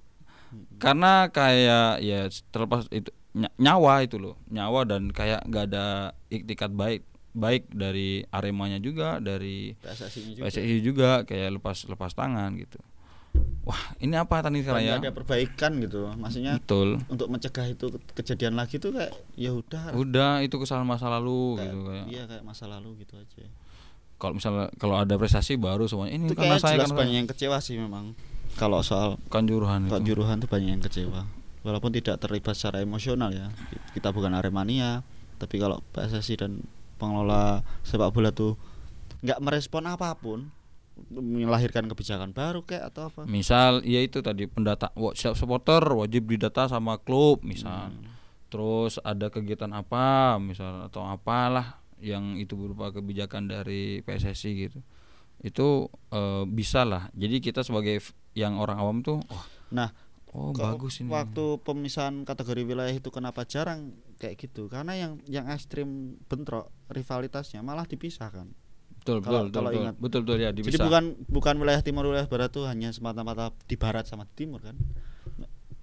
Karena 0.76 1.26
kayak 1.29 2.00
ya 2.00 2.21
terlepas 2.49 2.87
itu 2.88 3.09
ny- 3.33 3.53
nyawa 3.57 4.00
itu 4.00 4.17
loh, 4.17 4.37
nyawa 4.47 4.85
dan 4.85 5.09
kayak 5.09 5.45
nggak 5.45 5.65
ada 5.67 5.87
iktikat 6.29 6.71
baik 6.71 7.03
baik 7.33 7.69
dari 7.69 8.25
Aremanya 8.26 8.79
juga, 8.79 9.19
dari 9.19 9.76
PSSI-nya 9.76 10.33
juga. 10.35 10.45
PSSI 10.47 10.76
juga 10.81 11.11
kayak 11.23 11.49
lepas 11.55 11.85
lepas 11.85 12.12
tangan 12.12 12.57
gitu. 12.57 12.81
Wah, 13.62 13.76
ini 13.99 14.15
apa 14.15 14.41
tanding 14.41 14.62
sekarang 14.62 14.81
ya? 14.81 14.97
Ada 14.97 15.12
perbaikan 15.12 15.76
gitu 15.76 16.09
maksudnya 16.15 16.57
Betul. 16.57 17.03
untuk 17.07 17.29
mencegah 17.29 17.67
itu 17.67 17.91
ke- 17.91 18.15
kejadian 18.17 18.57
lagi 18.57 18.79
tuh 18.79 18.95
kayak 18.95 19.12
ya 19.35 19.53
udah 19.53 19.93
Udah 19.93 20.41
itu 20.41 20.57
kesalahan 20.57 20.87
masa 20.87 21.11
lalu 21.11 21.59
kayak- 21.59 21.67
gitu 21.67 21.79
kayak. 21.85 22.07
iya 22.07 22.23
kayak 22.25 22.43
masa 22.43 22.65
lalu 22.65 22.97
gitu 22.99 23.15
aja 23.15 23.45
Kalau 24.17 24.33
misalnya 24.33 24.73
kalau 24.75 24.97
ada 24.97 25.12
prestasi 25.15 25.59
baru 25.59 25.85
semuanya 25.85 26.17
ini 26.17 26.25
itu 26.26 26.33
karena 26.33 26.57
saya 26.57 26.81
jelas 26.81 26.88
kan 26.88 26.97
banyak 26.97 27.17
yang 27.19 27.29
kecewa 27.29 27.59
sih 27.59 27.76
memang 27.76 28.17
kalau 28.57 28.81
soal 28.81 29.21
kanjuruhan 29.29 29.87
itu. 29.87 29.93
kanjuruhan 29.93 30.37
tuh 30.41 30.49
banyak 30.49 30.71
yang 30.77 30.83
kecewa 30.83 31.29
walaupun 31.63 31.93
tidak 31.93 32.19
terlibat 32.19 32.57
secara 32.57 32.81
emosional 32.81 33.31
ya 33.31 33.53
kita 33.93 34.11
bukan 34.11 34.33
Aremania 34.33 35.05
tapi 35.37 35.61
kalau 35.61 35.85
PSSI 35.93 36.35
dan 36.41 36.65
pengelola 36.97 37.61
sepak 37.85 38.11
bola 38.11 38.33
tuh 38.33 38.57
nggak 39.21 39.41
merespon 39.41 39.85
apa 39.85 40.17
pun 40.17 40.49
melahirkan 41.13 41.85
kebijakan 41.93 42.33
baru 42.33 42.65
kayak 42.65 42.89
atau 42.89 43.13
apa 43.13 43.29
Misal 43.29 43.85
ya 43.85 44.01
itu 44.01 44.25
tadi 44.25 44.49
pendata 44.49 44.89
wa- 44.97 45.13
setiap 45.13 45.37
supporter 45.37 45.85
wajib 45.93 46.25
didata 46.25 46.73
sama 46.73 46.97
klub 46.97 47.45
misal. 47.45 47.93
Hmm. 47.93 48.09
Terus 48.49 48.97
ada 49.05 49.29
kegiatan 49.29 49.69
apa 49.77 50.41
misal 50.41 50.89
atau 50.89 51.05
apalah 51.05 51.85
yang 52.01 52.41
itu 52.41 52.57
berupa 52.57 52.97
kebijakan 52.97 53.45
dari 53.45 54.01
PSSI 54.09 54.51
gitu. 54.57 54.81
Itu 55.38 55.88
eh, 56.11 56.45
bisa 56.45 56.83
lah. 56.83 57.09
Jadi 57.12 57.40
kita 57.40 57.61
sebagai 57.61 58.00
yang 58.33 58.57
orang 58.57 58.76
awam 58.76 58.99
tuh 59.00 59.19
wah 59.26 59.47
nah 59.69 59.90
Oh, 60.28 60.52
bagus 60.52 61.00
ini. 61.00 61.09
Waktu 61.09 61.64
pemisahan 61.64 62.21
kategori 62.23 62.61
wilayah 62.62 62.93
itu 62.93 63.09
kenapa 63.09 63.49
jarang 63.49 63.97
kayak 64.16 64.37
gitu? 64.37 64.69
Karena 64.69 64.93
yang 64.93 65.16
yang 65.25 65.49
ekstrim 65.49 66.21
bentrok 66.28 66.69
rivalitasnya 66.87 67.64
malah 67.64 67.88
dipisahkan. 67.88 68.45
Betul, 69.00 69.25
kalau- 69.25 69.49
betul, 69.49 69.49
betul, 69.49 69.55
kalau 69.55 69.71
betul, 69.71 69.81
ingat. 69.81 69.95
betul, 69.97 70.21
betul 70.21 70.37
ya 70.37 70.50
Jadi 70.52 70.61
dipisah. 70.61 70.85
bukan 70.85 71.05
bukan 71.26 71.55
wilayah 71.57 71.81
timur 71.81 72.05
wilayah 72.05 72.28
barat 72.28 72.52
tuh 72.52 72.69
hanya 72.69 72.93
semata-mata 72.93 73.49
di 73.64 73.81
barat 73.81 74.05
sama 74.05 74.28
di 74.28 74.45
timur 74.45 74.61
kan. 74.61 74.76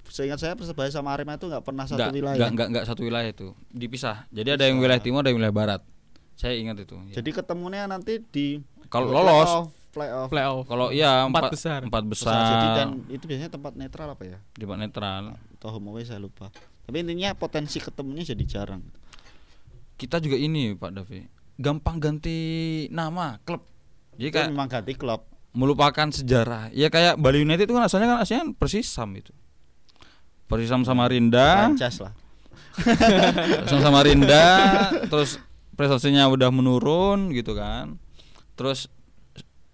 Seingat 0.06 0.38
saya 0.38 0.54
Persebaya 0.54 0.94
sama 0.94 1.10
Arema 1.10 1.34
itu 1.34 1.50
nggak 1.50 1.64
pernah 1.64 1.90
satu 1.90 1.98
Nggak- 1.98 2.14
wilayah. 2.14 2.38
nggak- 2.38 2.54
nggak- 2.54 2.70
nggak 2.70 2.86
satu 2.86 3.02
wilayah 3.02 3.30
itu 3.32 3.48
dipisah. 3.74 4.30
Jadi 4.30 4.50
ada 4.54 4.70
yang 4.70 4.78
wilayah 4.78 5.02
timur, 5.02 5.26
ada 5.26 5.34
yang 5.34 5.42
wilayah 5.42 5.56
barat. 5.56 5.82
Saya 6.36 6.54
ingat 6.54 6.78
itu. 6.80 6.94
ya. 7.10 7.18
Jadi 7.18 7.30
ketemunya 7.32 7.86
nanti 7.86 8.22
di 8.22 8.62
kalau 8.94 9.10
lolos, 9.10 9.50
playoff. 9.90 10.30
Playoff. 10.30 10.64
kalau 10.70 10.94
iya 10.94 11.26
Empat 11.26 11.50
empat, 11.50 11.52
besar. 11.58 11.80
empat 11.82 12.04
besar. 12.06 12.38
Jadi 12.38 12.68
besar, 12.70 12.78
dan 12.78 12.90
itu 13.10 13.24
biasanya 13.26 13.50
tempat 13.50 13.74
netral 13.74 14.08
apa 14.14 14.24
ya? 14.26 14.38
di 14.54 14.62
tempat 14.62 14.78
netral. 14.78 15.24
Atau 15.58 15.70
home 15.74 15.90
away 15.90 16.06
saya 16.06 16.22
lupa. 16.22 16.54
Tapi 16.86 17.02
intinya 17.02 17.34
potensi 17.34 17.82
ketemunya 17.82 18.22
jadi 18.22 18.44
jarang. 18.46 18.86
Kita 19.98 20.22
juga 20.22 20.38
ini 20.38 20.78
Pak 20.78 20.92
Davi, 20.94 21.26
gampang 21.58 21.98
ganti 21.98 22.38
nama 22.94 23.42
klub. 23.42 23.66
Jadi 24.14 24.30
kayak 24.30 24.48
memang 24.54 24.70
ganti 24.70 24.94
klub. 24.94 25.26
melupakan 25.54 26.10
sejarah. 26.10 26.70
Ya 26.74 26.90
kayak 26.90 27.18
Bali 27.18 27.42
United 27.42 27.66
itu 27.66 27.74
kan 27.74 27.86
asalnya 27.86 28.14
kan 28.14 28.20
asalnya 28.22 28.54
Persisam 28.58 29.10
itu. 29.14 29.34
Persisam 30.46 30.82
Samarinda, 30.82 31.70
Franchise 31.70 31.98
lah. 32.02 32.14
Persisam 33.64 33.82
Samarinda, 33.82 34.46
terus 35.08 35.38
prestasinya 35.74 36.26
udah 36.30 36.50
menurun 36.50 37.30
gitu 37.34 37.54
kan. 37.54 37.98
Terus 38.54 38.88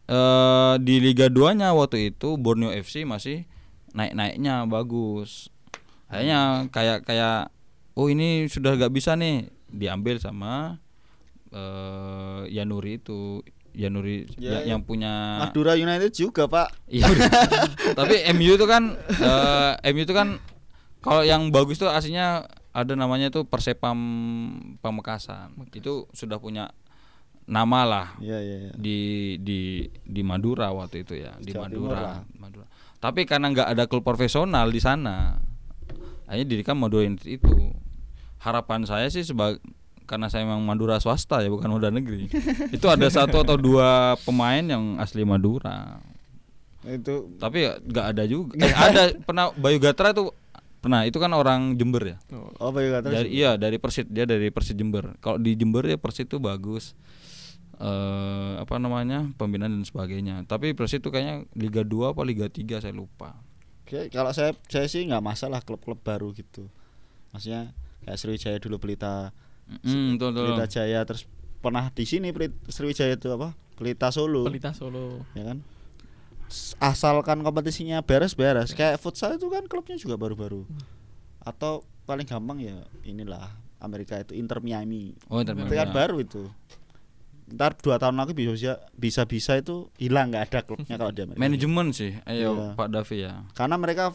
eh 0.05 0.75
di 0.79 0.97
Liga 0.97 1.27
2-nya 1.27 1.69
waktu 1.71 2.09
itu 2.09 2.33
Borneo 2.35 2.71
FC 2.71 3.03
masih 3.03 3.45
naik-naiknya 3.91 4.65
bagus. 4.65 5.53
Kayaknya 6.07 6.39
kayak 6.69 6.97
kayak 7.03 7.53
oh 7.93 8.07
ini 8.07 8.45
sudah 8.45 8.73
gak 8.75 8.89
bisa 8.89 9.13
nih 9.13 9.45
diambil 9.67 10.17
sama 10.17 10.81
eh 11.49 12.41
Yanuri 12.49 12.97
itu. 12.97 13.41
Yanuri 13.69 14.25
Ya, 14.35 14.59
ya- 14.59 14.61
ya. 14.65 14.73
yang 14.73 14.81
punya 14.81 15.39
Madura 15.39 15.77
United 15.77 16.09
juga, 16.11 16.49
Pak. 16.49 16.73
Iya. 16.89 17.05
Tapi 17.99 18.25
MU 18.33 18.57
itu 18.57 18.65
kan 18.65 18.97
eh, 18.97 19.93
MU 19.93 20.03
itu 20.03 20.11
kan 20.11 20.41
kalau 20.99 21.21
yang 21.21 21.53
bagus 21.53 21.77
tuh 21.77 21.87
aslinya 21.87 22.49
ada 22.69 22.93
namanya 22.93 23.29
tuh 23.29 23.45
Persepam 23.45 23.95
Pamekasan. 24.81 25.53
Itu 25.71 26.09
sudah 26.11 26.41
punya 26.41 26.73
nama 27.49 27.81
lah 27.81 28.07
Iya, 28.21 28.37
iya, 28.39 28.57
iya. 28.61 28.71
di 28.77 28.99
di 29.41 29.59
di 30.05 30.21
Madura 30.21 30.69
waktu 30.69 31.01
itu 31.01 31.17
ya, 31.17 31.33
di 31.41 31.49
Jawa 31.49 31.65
Timur 31.65 31.89
Madura. 31.89 31.99
lah. 31.99 32.17
Madura. 32.37 32.65
Tapi 32.99 33.25
karena 33.25 33.49
nggak 33.49 33.67
ada 33.69 33.83
klub 33.85 34.03
profesional 34.03 34.69
di 34.69 34.77
sana, 34.77 35.41
akhirnya 36.23 36.47
dirikan 36.47 36.77
Madura 36.77 37.03
itu. 37.03 37.73
Harapan 38.37 38.85
saya 38.85 39.09
sih 39.09 39.25
sebagai 39.25 39.59
karena 40.05 40.25
saya 40.25 40.41
memang 40.41 40.63
Madura 40.63 40.97
swasta 40.97 41.37
ya 41.37 41.49
bukan 41.49 41.69
Madura 41.69 41.89
negeri. 41.89 42.29
itu 42.75 42.87
ada 42.87 43.07
satu 43.07 43.41
atau 43.41 43.55
dua 43.55 44.13
pemain 44.21 44.61
yang 44.61 44.97
asli 44.97 45.21
Madura 45.21 45.99
Itu 46.81 47.35
tapi 47.37 47.67
ya 47.67 47.75
nggak 47.77 48.05
ada 48.09 48.23
juga 48.23 48.55
eh, 48.57 48.71
ada 48.71 49.11
pernah 49.19 49.51
Bayu 49.51 49.77
Gatra 49.77 50.15
tuh 50.15 50.31
pernah 50.79 51.03
itu 51.03 51.19
kan 51.19 51.27
orang 51.29 51.75
Jember 51.75 52.01
ya 52.07 52.17
Oh, 52.31 52.49
oh 52.57 52.71
Bayu 52.71 52.89
Gatra 52.89 53.11
dari 53.11 53.35
iya 53.35 53.59
dari 53.59 53.75
Persit 53.77 54.07
dia 54.07 54.23
dari 54.23 54.47
Persit 54.47 54.79
Jember 54.79 55.19
kalau 55.19 55.35
di 55.35 55.53
Jember 55.53 55.83
ya 55.83 55.99
Persit 55.99 56.31
tuh 56.31 56.39
bagus 56.39 56.95
eh 57.79 58.53
apa 58.59 58.75
namanya 58.75 59.31
pembinaan 59.39 59.71
dan 59.79 59.85
sebagainya 59.87 60.43
tapi 60.43 60.75
Persit 60.75 60.99
tuh 60.99 61.09
kayaknya 61.09 61.47
Liga 61.55 61.81
2 61.81 62.11
apa 62.11 62.21
Liga 62.21 62.45
3 62.45 62.83
saya 62.83 62.91
lupa 62.91 63.39
Oke, 63.83 64.05
kalau 64.13 64.29
saya 64.29 64.53
saya 64.69 64.85
sih 64.85 65.01
nggak 65.01 65.23
masalah 65.25 65.65
klub-klub 65.65 65.97
baru 65.97 66.29
gitu. 66.37 66.69
Maksudnya 67.33 67.73
kayak 68.05 68.21
Sriwijaya 68.21 68.57
dulu 68.61 68.77
Pelita, 68.77 69.33
Hmm, 69.81 70.13
betul, 70.13 70.29
betul. 70.29 70.45
Pelita 70.53 70.65
Jaya 70.69 71.01
terus 71.01 71.25
pernah 71.57 71.89
di 71.89 72.05
sini 72.05 72.29
Sriwijaya 72.69 73.17
itu 73.17 73.33
apa? 73.33 73.57
Pelita 73.73 74.13
Solo, 74.13 74.45
Pelita 74.45 74.77
Solo. 74.77 75.25
ya 75.33 75.41
kan? 75.41 75.65
Asalkan 76.77 77.41
kompetisinya 77.41 78.01
beres-beres. 78.01 78.77
Kayak 78.77 79.01
futsal 79.01 79.37
itu 79.37 79.49
kan 79.49 79.65
klubnya 79.65 79.97
juga 79.97 80.21
baru-baru. 80.21 80.69
Atau 81.41 81.81
paling 82.05 82.29
gampang 82.29 82.61
ya 82.61 82.77
inilah 83.01 83.49
Amerika 83.81 84.17
itu 84.17 84.37
Inter 84.37 84.61
Miami. 84.61 85.17
oh 85.29 85.41
Inter 85.41 85.53
Itu 85.53 85.65
Miami, 85.65 85.77
kan 85.77 85.89
ya. 85.89 85.93
baru 85.97 86.15
itu. 86.21 86.43
Ntar 87.49 87.73
dua 87.75 87.95
tahun 87.95 88.15
lagi 88.15 88.31
bisa 88.31 88.77
bisa 88.91 89.21
bisa 89.23 89.53
itu 89.55 89.89
hilang 89.95 90.29
nggak 90.29 90.43
ada 90.47 90.59
klubnya 90.61 90.95
kalau 90.95 91.09
di 91.09 91.21
Amerika. 91.21 91.39
manajemen 91.39 91.87
sih 91.89 92.13
ayo 92.23 92.49
Iya. 92.53 92.67
Pak 92.73 92.87
Davi 92.87 93.17
ya 93.19 93.33
Karena 93.51 93.75
mereka 93.75 94.13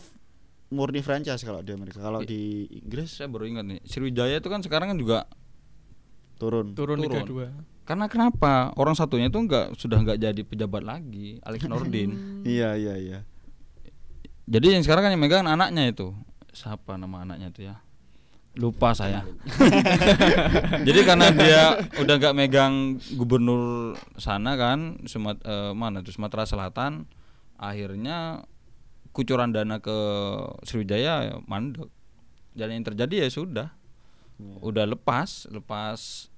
murni 0.69 1.01
franchise 1.01 1.41
kalau 1.41 1.61
di 1.61 1.71
Amerika. 1.71 1.99
Kalau 1.99 2.19
I- 2.19 2.27
di 2.27 2.43
Inggris 2.81 3.11
saya 3.13 3.27
baru 3.27 3.47
ingat 3.47 3.65
nih 3.65 3.79
Sriwijaya 3.83 4.37
itu 4.37 4.47
kan 4.47 4.59
sekarang 4.61 4.89
kan 4.89 4.99
juga 4.99 5.27
turun. 6.35 6.73
Turun, 6.73 6.99
Liga 6.99 7.21
Turun. 7.21 7.53
2. 7.53 7.85
karena 7.85 8.07
kenapa 8.07 8.53
orang 8.75 8.93
satunya 8.93 9.29
itu 9.29 9.37
nggak 9.37 9.75
sudah 9.75 10.01
nggak 10.01 10.17
jadi 10.19 10.41
pejabat 10.43 10.83
lagi 10.83 11.37
Alex 11.41 11.63
Nordin 11.69 12.43
Iya 12.43 12.75
iya 12.75 12.95
iya. 12.97 13.19
Jadi 14.45 14.67
yang 14.71 14.83
sekarang 14.83 15.03
kan 15.03 15.11
yang 15.11 15.21
megang 15.21 15.45
anaknya 15.45 15.89
itu. 15.89 16.13
Siapa 16.51 16.95
nama 16.95 17.25
anaknya 17.25 17.49
itu 17.49 17.61
ya? 17.63 17.81
Lupa 18.55 18.95
saya. 18.95 19.27
Jadi 20.87 21.01
karena 21.03 21.35
dia 21.35 21.63
udah 21.99 22.15
nggak 22.17 22.35
megang 22.35 22.75
gubernur 23.19 23.95
sana 24.15 24.55
kan, 24.55 25.03
Sumat 25.05 25.43
eh, 25.43 25.73
mana 25.75 26.01
tuh 26.01 26.15
Sumatera 26.15 26.47
Selatan, 26.47 27.11
akhirnya 27.59 28.47
kucuran 29.11 29.51
dana 29.51 29.83
ke 29.83 29.95
Sriwijaya 30.63 31.15
ya 31.31 31.37
mandek. 31.47 31.91
Dan 32.55 32.71
yang 32.71 32.87
terjadi 32.87 33.27
ya 33.27 33.29
sudah, 33.29 33.69
Iya. 34.35 34.59
udah 34.63 34.85
lepas, 34.87 35.51
lepas. 35.51 36.31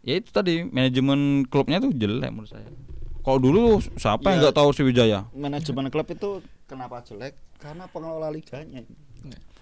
Ya 0.00 0.16
itu 0.16 0.32
tadi 0.32 0.64
manajemen 0.64 1.44
klubnya 1.44 1.80
tuh 1.80 1.92
jelek 1.92 2.32
menurut 2.32 2.48
saya. 2.48 2.68
Kalau 3.20 3.36
dulu 3.36 3.76
siapa 3.96 4.32
yang 4.32 4.40
Ya. 4.40 4.42
nggak 4.48 4.56
tahu 4.56 4.68
Sriwijaya? 4.72 5.20
Manajemen 5.36 5.92
klub 5.92 6.08
itu 6.08 6.40
kenapa 6.64 7.04
jelek? 7.04 7.36
Karena 7.60 7.84
pengelola 7.84 8.32
liganya. 8.32 8.84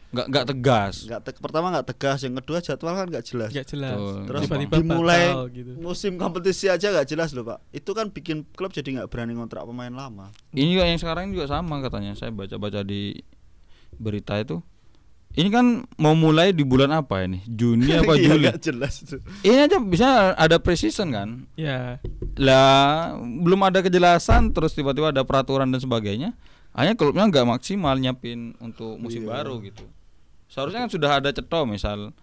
Nggak 0.07 0.27
nggak 0.29 0.45
tegas. 0.47 0.95
Nggak 1.05 1.21
te- 1.23 1.39
pertama 1.39 1.67
nggak 1.69 1.87
tegas, 1.89 2.19
yang 2.21 2.35
kedua 2.35 2.59
jadwal 2.59 2.95
kan 2.95 3.07
nggak 3.07 3.25
jelas. 3.25 3.51
Gak 3.51 3.67
jelas. 3.67 3.95
Betul. 3.95 4.17
Terus 4.25 4.41
Tiba-tiba 4.43 4.75
dimulai 4.77 5.25
batal 5.27 5.45
gitu. 5.51 5.71
musim 5.77 6.13
kompetisi 6.15 6.67
aja 6.67 6.87
nggak 6.89 7.07
jelas 7.07 7.31
loh 7.31 7.45
pak. 7.45 7.59
Itu 7.71 7.91
kan 7.91 8.09
bikin 8.09 8.47
klub 8.51 8.71
jadi 8.71 8.87
nggak 8.97 9.09
berani 9.09 9.35
ngontrak 9.35 9.63
pemain 9.63 9.91
lama. 9.91 10.31
Ini 10.51 10.69
juga 10.71 10.85
yang 10.85 10.97
sekarang 10.97 11.31
juga 11.31 11.47
sama 11.49 11.79
katanya. 11.81 12.15
Saya 12.15 12.31
baca-baca 12.31 12.81
di 12.81 13.19
berita 13.93 14.37
itu. 14.37 14.63
Ini 15.33 15.53
kan 15.53 15.67
mau 15.95 16.17
mulai 16.17 16.49
di 16.49 16.65
bulan 16.65 16.89
apa 16.91 17.21
ini? 17.21 17.45
Juni 17.45 17.93
apa 18.01 18.17
Iya, 18.17 18.25
Juli? 18.31 18.45
nggak 18.47 18.61
jelas 18.63 18.95
itu. 19.01 19.21
Ini 19.43 19.69
aja 19.69 19.77
bisa 19.79 20.09
ada 20.33 20.57
precision 20.57 21.13
kan? 21.13 21.45
Ya, 21.55 22.01
Lah 22.37 23.13
belum 23.19 23.61
ada 23.63 23.81
kejelasan 23.81 24.53
terus 24.53 24.73
tiba-tiba 24.73 25.13
ada 25.13 25.21
peraturan 25.23 25.69
dan 25.69 25.77
sebagainya. 25.77 26.33
Hanya 26.73 26.93
klubnya 26.93 27.25
nggak 27.25 27.49
maksimal 27.49 27.97
nyiapin 27.97 28.57
untuk 28.59 28.97
musim 28.97 29.25
Iya. 29.25 29.29
baru 29.35 29.61
gitu. 29.61 29.85
Seharusnya 30.47 30.87
kan 30.87 30.91
sudah 30.93 31.11
ada 31.19 31.31
ceto 31.35 31.67
misal 31.67 32.15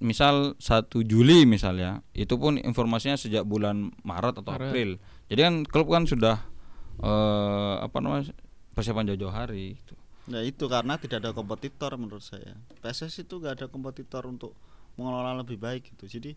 misal 0.00 0.56
1 0.60 0.88
Juli 1.04 1.44
misalnya. 1.48 2.04
Itu 2.12 2.36
pun 2.36 2.60
informasinya 2.60 3.16
sejak 3.16 3.44
bulan 3.48 3.92
Maret 4.04 4.40
atau 4.44 4.52
Maret. 4.52 4.68
April. 4.72 4.90
Jadi 5.28 5.40
kan 5.40 5.54
klub 5.64 5.88
kan 5.88 6.04
sudah 6.04 6.36
eh 7.00 7.74
apa 7.80 7.96
namanya 8.04 8.32
persiapan 8.76 9.12
jauh-jauh 9.12 9.32
hari 9.32 9.80
gitu. 9.80 9.94
Nah 10.28 10.44
itu 10.44 10.68
karena 10.68 11.00
tidak 11.00 11.24
ada 11.24 11.30
kompetitor 11.32 11.96
menurut 11.96 12.22
saya. 12.22 12.54
PSS 12.84 13.24
itu 13.24 13.40
nggak 13.40 13.54
ada 13.60 13.66
kompetitor 13.72 14.28
untuk 14.28 14.52
mengelola 15.00 15.32
lebih 15.40 15.56
baik 15.56 15.96
gitu. 15.96 16.20
Jadi 16.20 16.36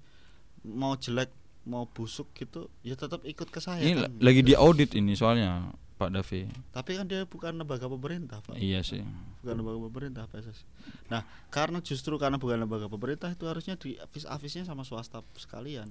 mau 0.64 0.96
jelek 0.96 1.30
mau 1.64 1.88
busuk 1.88 2.32
gitu 2.36 2.68
ya 2.84 2.96
tetap 2.96 3.24
ikut 3.24 3.48
ke 3.48 3.60
saya. 3.60 3.80
Ini 3.84 3.92
kan, 3.96 4.00
la- 4.08 4.12
gitu. 4.12 4.24
lagi 4.24 4.42
di 4.44 4.54
audit 4.56 4.92
ini 4.96 5.16
soalnya 5.16 5.72
Pak 6.04 6.12
Davi. 6.12 6.42
Tapi 6.70 6.92
kan 6.94 7.06
dia 7.06 7.24
bukan 7.24 7.56
lembaga 7.56 7.88
pemerintah 7.88 8.38
pak. 8.40 8.56
Iya 8.56 8.84
sih. 8.84 9.00
bukan 9.40 9.56
lembaga 9.56 9.80
pemerintah 9.82 10.24
PSSI. 10.26 10.64
Nah, 11.08 11.24
karena 11.48 11.80
justru 11.80 12.16
karena 12.16 12.36
bukan 12.36 12.60
lembaga 12.60 12.88
pemerintah 12.88 13.28
itu 13.28 13.44
harusnya 13.44 13.76
di 13.76 13.96
afis-afisnya 13.96 14.64
sama 14.64 14.84
swasta 14.84 15.24
sekalian. 15.34 15.88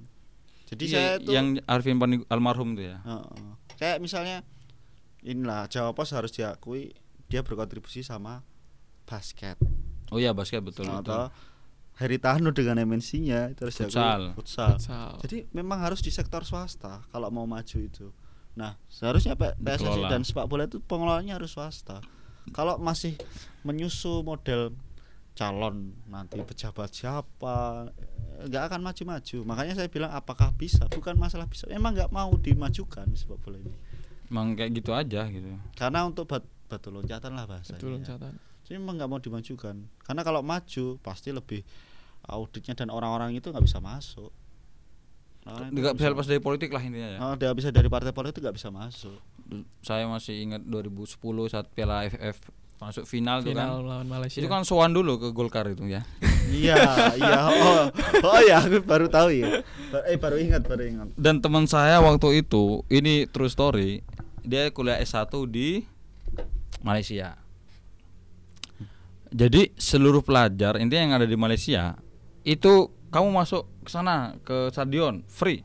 Jadi 0.63 0.83
Iya, 0.85 0.93
saya 0.93 1.11
itu 1.17 1.29
yang 1.31 1.47
Arvin 1.65 1.97
Pani- 1.97 2.25
almarhum 2.27 2.73
tuh 2.73 2.85
ya. 2.87 2.97
Heeh. 3.01 3.51
kayak 3.73 3.97
misalnya 3.99 4.41
inilah 5.21 5.65
Jawa 5.65 5.91
Pos 5.91 6.11
harus 6.11 6.29
diakui 6.29 6.93
dia 7.25 7.41
berkontribusi 7.41 7.99
sama 7.99 8.45
basket 9.03 9.57
Oh 10.09 10.17
iya 10.17 10.29
basket 10.31 10.61
betul 10.61 10.85
atau 10.85 11.01
betul. 11.01 11.51
Haritano 11.93 12.49
dengan 12.49 12.81
MNC-nya 12.81 13.53
itu 13.53 13.59
harus 13.63 13.75
diakui 13.75 13.93
Futsal. 13.93 14.21
futsal. 14.33 14.69
futsal. 14.75 15.09
Jadi 15.21 15.37
memang 15.51 15.77
harus 15.79 15.99
di 15.99 16.09
sektor 16.09 16.41
swasta 16.41 17.05
kalau 17.07 17.29
mau 17.29 17.45
maju 17.45 17.77
itu. 17.77 18.09
Nah, 18.53 18.77
seharusnya 18.85 19.33
PSSI 19.33 19.89
Dikelola. 19.89 20.09
dan 20.13 20.21
sepak 20.21 20.45
bola 20.45 20.69
itu 20.69 20.77
pengelolanya 20.83 21.41
harus 21.41 21.57
swasta. 21.57 22.01
Kalau 22.53 22.77
masih 22.77 23.17
menyusu 23.65 24.21
model 24.21 24.75
calon 25.33 25.97
nanti 26.05 26.37
pejabat 26.37 26.93
siapa 26.93 27.89
nggak 28.45 28.63
akan 28.69 28.81
maju-maju. 28.85 29.37
Makanya 29.45 29.73
saya 29.73 29.89
bilang 29.89 30.13
apakah 30.13 30.53
bisa? 30.53 30.85
Bukan 30.89 31.17
masalah 31.17 31.49
bisa. 31.49 31.65
Memang 31.69 31.97
nggak 31.97 32.13
mau 32.13 32.29
dimajukan 32.37 33.09
sepak 33.17 33.41
bola 33.41 33.57
ini. 33.57 33.73
Emang 34.29 34.53
kayak 34.53 34.71
gitu 34.77 34.91
aja 34.93 35.25
gitu. 35.29 35.57
Karena 35.73 36.05
untuk 36.05 36.29
bat 36.29 36.45
batu 36.69 36.89
loncatan 36.93 37.33
lah 37.33 37.45
bahasanya. 37.49 37.81
Betul 37.81 38.01
loncatan. 38.01 38.33
Jadi 38.65 38.75
memang 38.77 38.95
nggak 39.01 39.09
mau 39.09 39.19
dimajukan. 39.21 39.75
Karena 40.05 40.21
kalau 40.21 40.41
maju 40.45 40.85
pasti 41.01 41.29
lebih 41.33 41.61
auditnya 42.23 42.73
dan 42.77 42.89
orang-orang 42.93 43.35
itu 43.35 43.49
nggak 43.49 43.65
bisa 43.65 43.81
masuk. 43.83 44.31
Itu 45.43 45.77
nggak 45.77 45.95
bisa 45.95 46.07
lepas 46.09 46.23
dari 46.25 46.39
politik 46.39 46.71
lah 46.71 46.79
intinya 46.79 47.09
ya 47.09 47.19
Oh, 47.19 47.53
bisa 47.53 47.67
dari 47.69 47.87
partai 47.87 48.11
politik 48.11 48.39
nggak 48.39 48.55
bisa 48.55 48.71
masuk. 48.71 49.19
saya 49.79 50.07
masih 50.07 50.39
ingat 50.41 50.63
2010 50.63 51.19
saat 51.45 51.67
Piala 51.69 52.07
AFF 52.07 52.39
masuk 52.79 53.03
final, 53.05 53.39
tuh 53.39 53.55
Final 53.55 53.79
kan 53.79 53.85
lawan 53.85 54.07
Malaysia. 54.07 54.39
itu 54.39 54.47
kan 54.47 54.67
sowan 54.67 54.91
dulu 54.91 55.15
ke 55.15 55.27
Golkar 55.31 55.67
itu 55.67 55.83
ya 55.85 56.03
iya, 56.51 56.75
iya. 57.15 57.39
Oh, 57.47 57.87
oh 58.23 58.39
ya, 58.43 58.59
aku 58.59 58.83
baru 58.83 59.07
tahu 59.07 59.31
ya. 59.31 59.63
Eh 60.03 60.19
baru 60.19 60.35
ingat, 60.35 60.67
baru 60.67 60.83
ingat. 60.83 61.07
dan 61.15 61.39
teman 61.39 61.63
saya 61.63 62.03
waktu 62.03 62.43
itu 62.43 62.83
ini 62.89 63.23
true 63.27 63.47
story 63.47 64.03
dia 64.43 64.67
kuliah 64.71 64.99
S1 64.99 65.31
di 65.47 65.87
Malaysia 66.83 67.39
jadi 69.33 69.73
seluruh 69.75 70.21
pelajar 70.21 70.77
intinya 70.77 71.01
yang 71.01 71.15
ada 71.21 71.27
di 71.29 71.37
Malaysia 71.39 71.97
itu 72.43 72.91
kamu 73.09 73.31
masuk 73.31 73.69
ke 73.83 73.89
sana 73.89 74.15
ke 74.41 74.71
stadion 74.71 75.21
free 75.27 75.61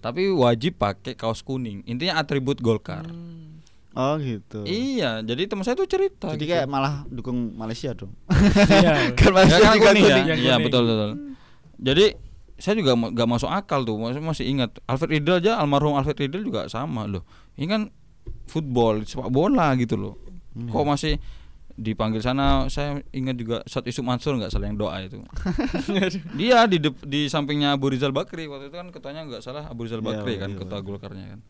tapi 0.00 0.26
wajib 0.28 0.76
pakai 0.76 1.14
kaos 1.14 1.40
kuning 1.40 1.84
intinya 1.84 2.18
atribut 2.18 2.58
Golkar 2.58 3.04
Hmm. 3.04 3.52
Oh 3.92 4.16
gitu. 4.16 4.64
iya 4.64 5.20
jadi 5.20 5.44
teman 5.44 5.62
saya 5.62 5.76
tuh 5.76 5.84
cerita 5.84 6.32
Jadi 6.32 6.48
gitu. 6.48 6.56
kayak 6.56 6.64
malah 6.64 7.04
dukung 7.12 7.52
Malaysia 7.52 7.92
dong. 7.92 8.16
Iya. 8.24 9.12
kan 9.20 9.28
Ya 9.28 9.32
Malaysia 9.36 9.60
kan 9.60 9.76
juga 9.76 9.84
kuning 9.84 10.02
ya? 10.02 10.16
Iya 10.16 10.32
kuning. 10.32 10.64
betul 10.64 10.82
betul. 10.88 11.10
Jadi 11.76 12.06
saya 12.56 12.74
juga 12.74 12.96
gak 12.96 13.28
masuk 13.28 13.52
akal 13.52 13.84
tuh, 13.84 14.00
masih 14.00 14.24
masih 14.24 14.44
ingat 14.48 14.72
Alfred 14.88 15.12
Riedel 15.12 15.44
aja 15.44 15.60
almarhum 15.60 15.92
Alfred 15.92 16.16
Riedel 16.16 16.40
juga 16.40 16.72
sama 16.72 17.04
loh. 17.04 17.20
Ini 17.52 17.68
kan 17.68 17.92
football, 18.48 19.04
sepak 19.04 19.28
bola 19.28 19.76
gitu 19.76 20.00
loh. 20.00 20.16
Hmm. 20.56 20.72
Kok 20.72 20.84
masih 20.88 21.20
dipanggil 21.82 22.22
sana? 22.22 22.70
Saya 22.70 23.02
ingat 23.10 23.34
juga 23.34 23.56
saat 23.66 23.82
Yusuf 23.84 24.06
Mansur 24.06 24.38
nggak 24.38 24.54
salah 24.54 24.70
yang 24.70 24.78
doa 24.78 24.94
itu. 25.02 25.18
Dia 26.38 26.64
di 26.70 26.78
dep- 26.78 27.02
di 27.02 27.26
sampingnya 27.26 27.74
Abu 27.74 27.90
Rizal 27.90 28.14
Bakri 28.14 28.46
waktu 28.46 28.70
itu 28.70 28.76
kan 28.78 28.88
ketuanya 28.94 29.26
nggak 29.26 29.42
salah 29.42 29.66
Abu 29.66 29.84
Rizal 29.84 30.00
Iya, 30.00 30.08
Bakri 30.14 30.34
kan 30.38 30.48
iya, 30.54 30.58
ketua 30.62 30.78
iya. 30.78 30.86
Golkarnya 30.86 31.26
kan. 31.36 31.40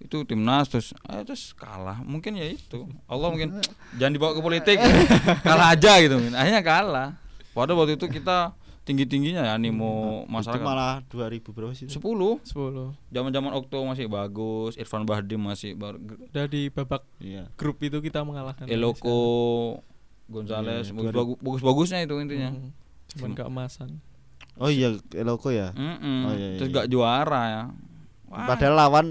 Itu 0.00 0.26
timnas 0.26 0.66
terus 0.66 0.90
eh, 1.06 1.22
terus 1.22 1.54
kalah. 1.54 2.02
Mungkin 2.02 2.34
ya 2.34 2.50
itu. 2.50 2.90
Allah 3.06 3.28
mungkin 3.30 3.62
jangan 3.96 4.12
dibawa 4.12 4.32
ke 4.34 4.42
politik. 4.42 4.76
kalah 5.46 5.72
aja 5.78 5.92
gitu. 6.02 6.18
Akhirnya 6.34 6.62
kalah. 6.66 7.08
Padahal 7.50 7.82
waktu 7.82 7.98
itu 7.98 8.06
kita 8.10 8.54
tinggi-tingginya 8.82 9.44
ya 9.44 9.52
animo 9.54 10.24
Itu 10.24 10.32
masyarakat. 10.32 10.64
malah 10.64 11.04
2000 11.06 11.52
berapa 11.52 11.72
sih? 11.72 11.86
10 11.86 12.00
10. 12.42 12.96
Zaman-zaman 13.08 13.52
Okto 13.52 13.84
masih 13.84 14.06
bagus, 14.06 14.74
Irfan 14.74 15.04
Bahdim 15.04 15.38
masih 15.38 15.76
baru 15.76 16.00
Udah 16.00 16.46
di 16.46 16.68
babak 16.68 17.04
Iya. 17.18 17.46
grup 17.54 17.78
itu 17.80 18.00
kita 18.00 18.24
mengalahkan. 18.24 18.64
Eloko 18.66 19.18
Gonzales 20.26 20.88
Iya, 20.88 20.94
bagus, 21.12 21.36
bagus 21.38 21.60
bagusnya 21.60 21.98
itu 22.00 22.14
intinya. 22.16 22.50
Hmm. 22.50 22.70
Cuman 23.10 23.32
keemasan. 23.34 23.98
Oh 24.56 24.68
iya, 24.68 24.92
Eloko 25.12 25.50
ya. 25.50 25.72
Mm-mm. 25.72 26.18
Oh, 26.22 26.32
iya, 26.32 26.48
iya, 26.54 26.58
Terus 26.58 26.68
iya. 26.70 26.76
gak 26.76 26.88
juara 26.88 27.42
ya. 27.48 27.62
Wah, 28.30 28.46
Padahal 28.46 28.74
lawan 28.78 29.06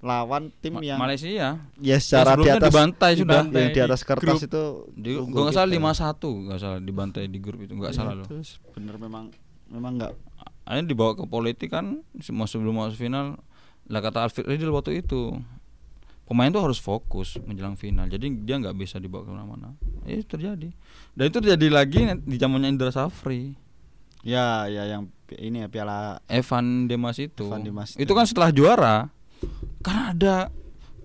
lawan 0.00 0.48
tim 0.58 0.72
Ma- 0.72 0.80
yang 0.80 0.96
Malaysia 0.96 1.28
ya 1.76 1.96
secara 1.98 2.32
di 2.32 2.40
sebelumnya 2.40 2.54
atas 2.56 2.68
dibantai 2.68 3.10
sudah. 3.12 3.20
dibantai. 3.20 3.60
yang 3.60 3.70
di 3.70 3.80
atas 3.82 4.00
di 4.00 4.06
kertas 4.06 4.24
grup. 4.24 4.40
itu 4.42 4.62
Di, 4.94 5.10
gua 5.22 5.40
nggak 5.42 5.54
salah 5.54 5.68
kita. 5.68 5.80
5-1 6.16 6.42
nggak 6.42 6.58
salah 6.58 6.78
dibantai 6.78 7.24
di 7.26 7.38
grup 7.38 7.60
itu 7.60 7.72
nggak 7.72 7.90
Iya, 7.90 7.98
salah 7.98 8.14
loh. 8.14 8.26
Terus 8.26 8.48
bener 8.70 8.96
memang 8.96 9.24
memang 9.66 9.92
enggak 9.94 10.12
Akhirnya 10.62 10.86
dibawa 10.86 11.12
ke 11.12 11.24
politik 11.24 11.68
kan 11.68 11.86
semua 12.16 12.44
sebelum 12.44 12.74
masuk 12.74 12.96
final 12.98 13.36
lah 13.84 14.00
kata 14.00 14.22
Alfred 14.22 14.46
Riedel 14.46 14.70
waktu 14.70 14.98
itu 14.98 15.34
pemain 16.24 16.46
tuh 16.48 16.62
harus 16.62 16.78
fokus 16.78 17.34
menjelang 17.40 17.74
final 17.74 18.06
jadi 18.06 18.22
dia 18.22 18.54
nggak 18.56 18.72
bisa 18.72 18.96
dibawa 18.96 19.20
ke 19.20 19.30
mana-mana 19.30 19.74
ya 20.04 20.14
itu 20.14 20.30
terjadi 20.30 20.70
dan 21.12 21.24
itu 21.26 21.36
terjadi 21.36 21.66
lagi 21.68 21.98
di 22.16 22.36
zamannya 22.36 22.70
Indra 22.70 22.88
Safri 22.88 23.58
ya 24.22 24.64
ya 24.64 24.86
yang 24.86 25.10
ini 25.32 25.60
ya 25.60 25.68
piala 25.68 26.22
Evan 26.24 26.86
Dimas 26.86 27.18
itu 27.18 27.44
Evan 27.44 27.62
Dimas 27.62 27.90
itu 27.92 28.00
itu. 28.00 28.12
kan 28.12 28.24
setelah 28.24 28.50
juara 28.50 28.96
kan 29.80 30.16
ada 30.16 30.48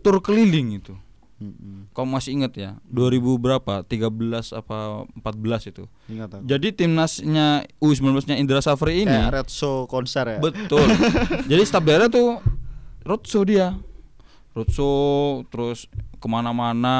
tur 0.04 0.20
keliling 0.20 0.80
itu 0.80 0.94
Mm-mm. 1.36 1.92
kamu 1.92 2.08
masih 2.16 2.32
ingat 2.32 2.56
ya 2.56 2.72
2000 2.88 3.20
berapa 3.36 3.84
13 3.84 4.56
apa 4.56 5.04
14 5.20 5.72
itu 5.76 5.84
ingat 6.08 6.32
aku 6.32 6.48
jadi 6.48 6.68
timnasnya 6.72 7.68
U19 7.84 8.24
nya 8.32 8.36
Indra 8.40 8.64
Safri 8.64 9.04
ini 9.04 9.12
kayak 9.12 9.32
red 9.44 9.50
show 9.52 9.84
konser 9.86 10.26
ya 10.28 10.40
Betul. 10.40 10.88
Jadi 11.52 11.62
staf 11.68 11.84
daerah 11.84 12.08
tuh 12.08 12.40
roadshow 13.06 13.46
dia. 13.46 13.78
Roadshow 14.58 15.46
terus 15.54 15.86
ke 16.18 16.28
mana-mana. 16.28 16.98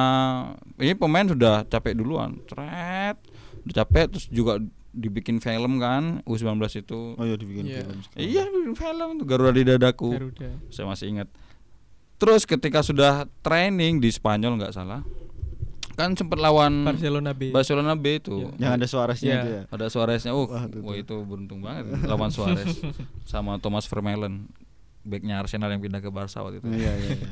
Ini 0.78 0.94
pemain 0.96 1.26
sudah 1.26 1.66
capek 1.66 1.98
duluan. 1.98 2.40
Tret. 2.46 3.18
Udah 3.66 3.76
capek 3.84 4.06
terus 4.14 4.26
juga 4.30 4.62
dibikin 4.96 5.38
film 5.38 5.78
kan 5.78 6.24
U19 6.24 6.56
itu. 6.78 7.14
oh 7.14 7.22
iya 7.22 7.36
dibikin 7.36 7.68
Iya. 7.68 7.84
film 7.84 8.00
sekarang. 8.00 8.24
Iya 8.24 8.44
bikin 8.48 8.74
film 8.74 9.10
tuh 9.16 9.26
Garuda 9.26 9.52
di 9.52 9.64
dadaku. 9.64 10.10
Garuda. 10.10 10.50
Saya 10.70 10.86
masih 10.86 11.06
ingat. 11.12 11.28
Terus 12.16 12.44
ketika 12.44 12.80
sudah 12.80 13.14
training 13.42 14.00
di 14.00 14.08
Spanyol 14.08 14.56
nggak 14.56 14.72
salah, 14.72 15.04
kan 15.94 16.12
sempat 16.12 16.36
lawan 16.38 16.84
Barcelona 16.86 17.32
B. 17.32 17.52
Barcelona 17.52 17.92
B 17.94 18.18
itu. 18.18 18.52
yang 18.56 18.74
ada 18.74 18.84
suaranya 18.86 19.20
Iya. 19.22 19.36
itu 19.38 19.50
ya 19.50 19.62
Ada 19.70 19.86
Suareznya. 19.88 20.32
Oh, 20.32 20.44
Wah, 20.46 20.64
wah, 20.64 20.96
itu 20.96 21.04
itu 21.06 21.16
beruntung 21.22 21.60
banget 21.60 21.88
lawan 22.04 22.28
Suarez 22.30 22.80
sama 23.28 23.60
Thomas 23.60 23.84
Vermaelen, 23.86 24.48
backnya 25.02 25.38
Arsenal 25.38 25.68
yang 25.68 25.80
pindah 25.80 26.00
ke 26.00 26.08
Barca 26.08 26.40
waktu 26.40 26.60
itu. 26.60 26.68
iya 26.70 26.92
iya 26.96 27.10
iya 27.14 27.30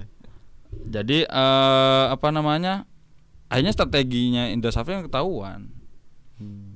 Jadi 0.89 1.23
eh, 1.23 2.05
apa 2.09 2.27
namanya? 2.29 2.83
Akhirnya 3.45 3.71
strateginya 3.71 4.49
Indra 4.49 4.67
Safri 4.69 4.97
ketahuan. 4.99 5.69
Hmm. 6.35 6.72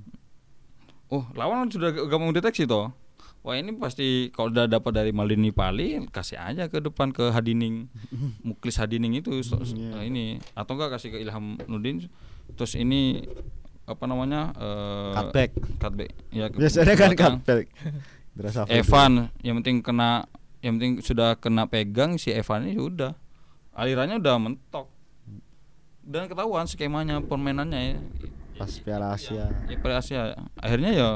Oh, 1.08 1.24
lawan 1.34 1.67
sudah 1.67 1.89
g- 1.89 2.04
gampang 2.04 2.32
deteksi 2.32 2.63
toh. 2.63 2.91
Wah 3.39 3.56
ini 3.56 3.72
pasti 3.74 4.28
kalau 4.30 4.50
udah 4.50 4.67
dapat 4.67 4.91
dari 4.93 5.12
Maldini 5.12 5.50
Pali 5.50 6.04
kasih 6.06 6.36
aja 6.36 6.67
ke 6.67 6.78
depan 6.78 7.10
ke 7.10 7.32
Hadining 7.32 7.88
Muklis 8.43 8.76
Hadining 8.76 9.15
itu 9.15 9.32
so- 9.39 9.62
so- 9.62 9.72
Iya. 9.74 9.93
eh, 9.93 10.04
ini 10.06 10.26
atau 10.52 10.76
enggak 10.76 10.91
kasih 10.93 11.10
ke 11.10 11.17
Ilham 11.17 11.56
Nudin 11.63 12.12
terus 12.54 12.76
ini 12.76 13.24
apa 13.84 14.04
namanya 14.04 14.52
eh, 14.54 15.13
Cutback. 15.15 15.52
cutback 15.80 16.12
ya 16.30 16.46
biasanya 16.50 16.93
kan 16.93 17.12
cutback? 17.13 17.67
Evan 18.70 19.12
yang 19.41 19.56
penting 19.58 19.80
kena 19.80 20.28
yang 20.60 20.76
penting 20.76 21.00
sudah 21.00 21.34
kena 21.34 21.65
pegang 21.65 22.15
si 22.15 22.30
Evan 22.30 22.67
ini 22.67 22.76
sudah 22.76 23.15
alirannya 23.72 24.20
udah 24.20 24.36
mentok 24.38 24.91
dan 26.04 26.26
ketahuan 26.26 26.65
skemanya 26.65 27.20
permainannya 27.20 27.80
ya 27.80 27.98
pas 28.58 28.72
Piala 28.82 29.13
Asia. 29.13 29.46
Ya 29.70 29.78
Piala 29.78 30.02
Asia. 30.02 30.34
Akhirnya 30.58 30.91
ya 30.91 31.08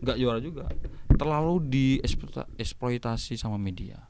nggak 0.00 0.16
juara 0.16 0.40
juga. 0.40 0.64
Terlalu 1.12 1.54
dieksploitasi 1.68 3.36
sama 3.36 3.60
media. 3.60 4.08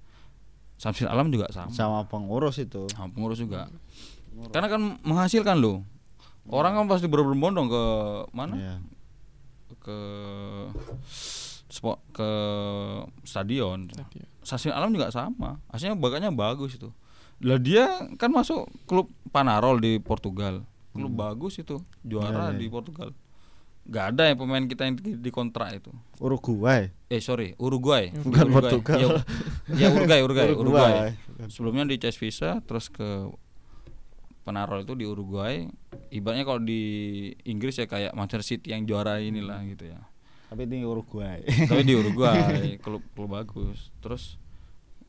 Samsul 0.80 1.10
Alam 1.10 1.28
juga 1.28 1.50
sama. 1.52 1.68
Sama 1.74 2.00
pengurus 2.08 2.56
itu. 2.62 2.88
Sama 2.94 3.12
pengurus 3.12 3.42
juga. 3.42 3.68
Karena 4.54 4.70
kan 4.70 4.80
menghasilkan 5.04 5.60
loh. 5.60 5.84
Orang 6.48 6.72
kan 6.72 6.86
pasti 6.88 7.10
berbondong 7.10 7.68
ke 7.68 7.84
mana? 8.32 8.54
Iya. 8.56 8.76
ke 9.80 9.98
spot 11.70 12.00
ke 12.12 12.30
stadion. 13.24 13.90
Samsul 14.40 14.72
Alam 14.72 14.94
juga 14.96 15.12
sama. 15.12 15.60
Aslinya 15.68 15.98
bakatnya 15.98 16.32
bagus 16.32 16.80
itu. 16.80 16.88
Lah 17.44 17.60
dia 17.60 18.08
kan 18.20 18.32
masuk 18.32 18.68
klub 18.84 19.08
Panarol 19.32 19.80
di 19.80 19.96
Portugal 20.00 20.64
klub 20.90 21.12
bagus 21.14 21.58
itu 21.58 21.78
juara 22.02 22.50
Iya, 22.50 22.56
iya. 22.56 22.58
di 22.58 22.66
Portugal. 22.66 23.10
Nggak 23.80 24.04
ada 24.14 24.22
ya 24.28 24.34
pemain 24.36 24.64
kita 24.66 24.82
yang 24.86 24.94
di, 24.98 25.16
di 25.18 25.30
kontrak 25.32 25.72
itu. 25.74 25.90
Uruguay. 26.20 26.90
Eh 27.08 27.18
sorry 27.18 27.56
Uruguay. 27.56 28.12
Bukan 28.12 28.46
Portugal. 28.52 28.98
ya, 28.98 29.08
ya 29.74 29.88
Uruguay 29.90 30.20
Uruguay 30.20 30.46
Uruguay. 30.52 30.92
Uruguay. 31.16 31.48
sebelumnya 31.48 31.88
di 31.88 31.96
Chess 31.96 32.20
Visa 32.20 32.60
terus 32.62 32.92
ke 32.92 33.30
Penarol 34.40 34.82
itu 34.88 34.96
di 34.96 35.04
Uruguay. 35.04 35.68
Ibaratnya 36.10 36.44
kalau 36.48 36.60
di 36.64 36.80
Inggris 37.44 37.76
ya 37.76 37.86
kayak 37.86 38.16
Manchester 38.16 38.42
City 38.42 38.72
yang 38.72 38.88
juara 38.88 39.20
inilah 39.20 39.60
gitu 39.68 39.88
ya. 39.92 40.00
Tapi 40.50 40.66
ini 40.66 40.82
Uruguay. 40.82 41.44
Tapi 41.44 41.82
di 41.86 41.94
Uruguay 41.94 42.74
klub 42.84 43.04
klub 43.14 43.30
bagus. 43.30 43.92
Terus 44.02 44.40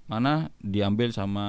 mana 0.05 0.51
diambil 0.59 1.15
sama 1.15 1.45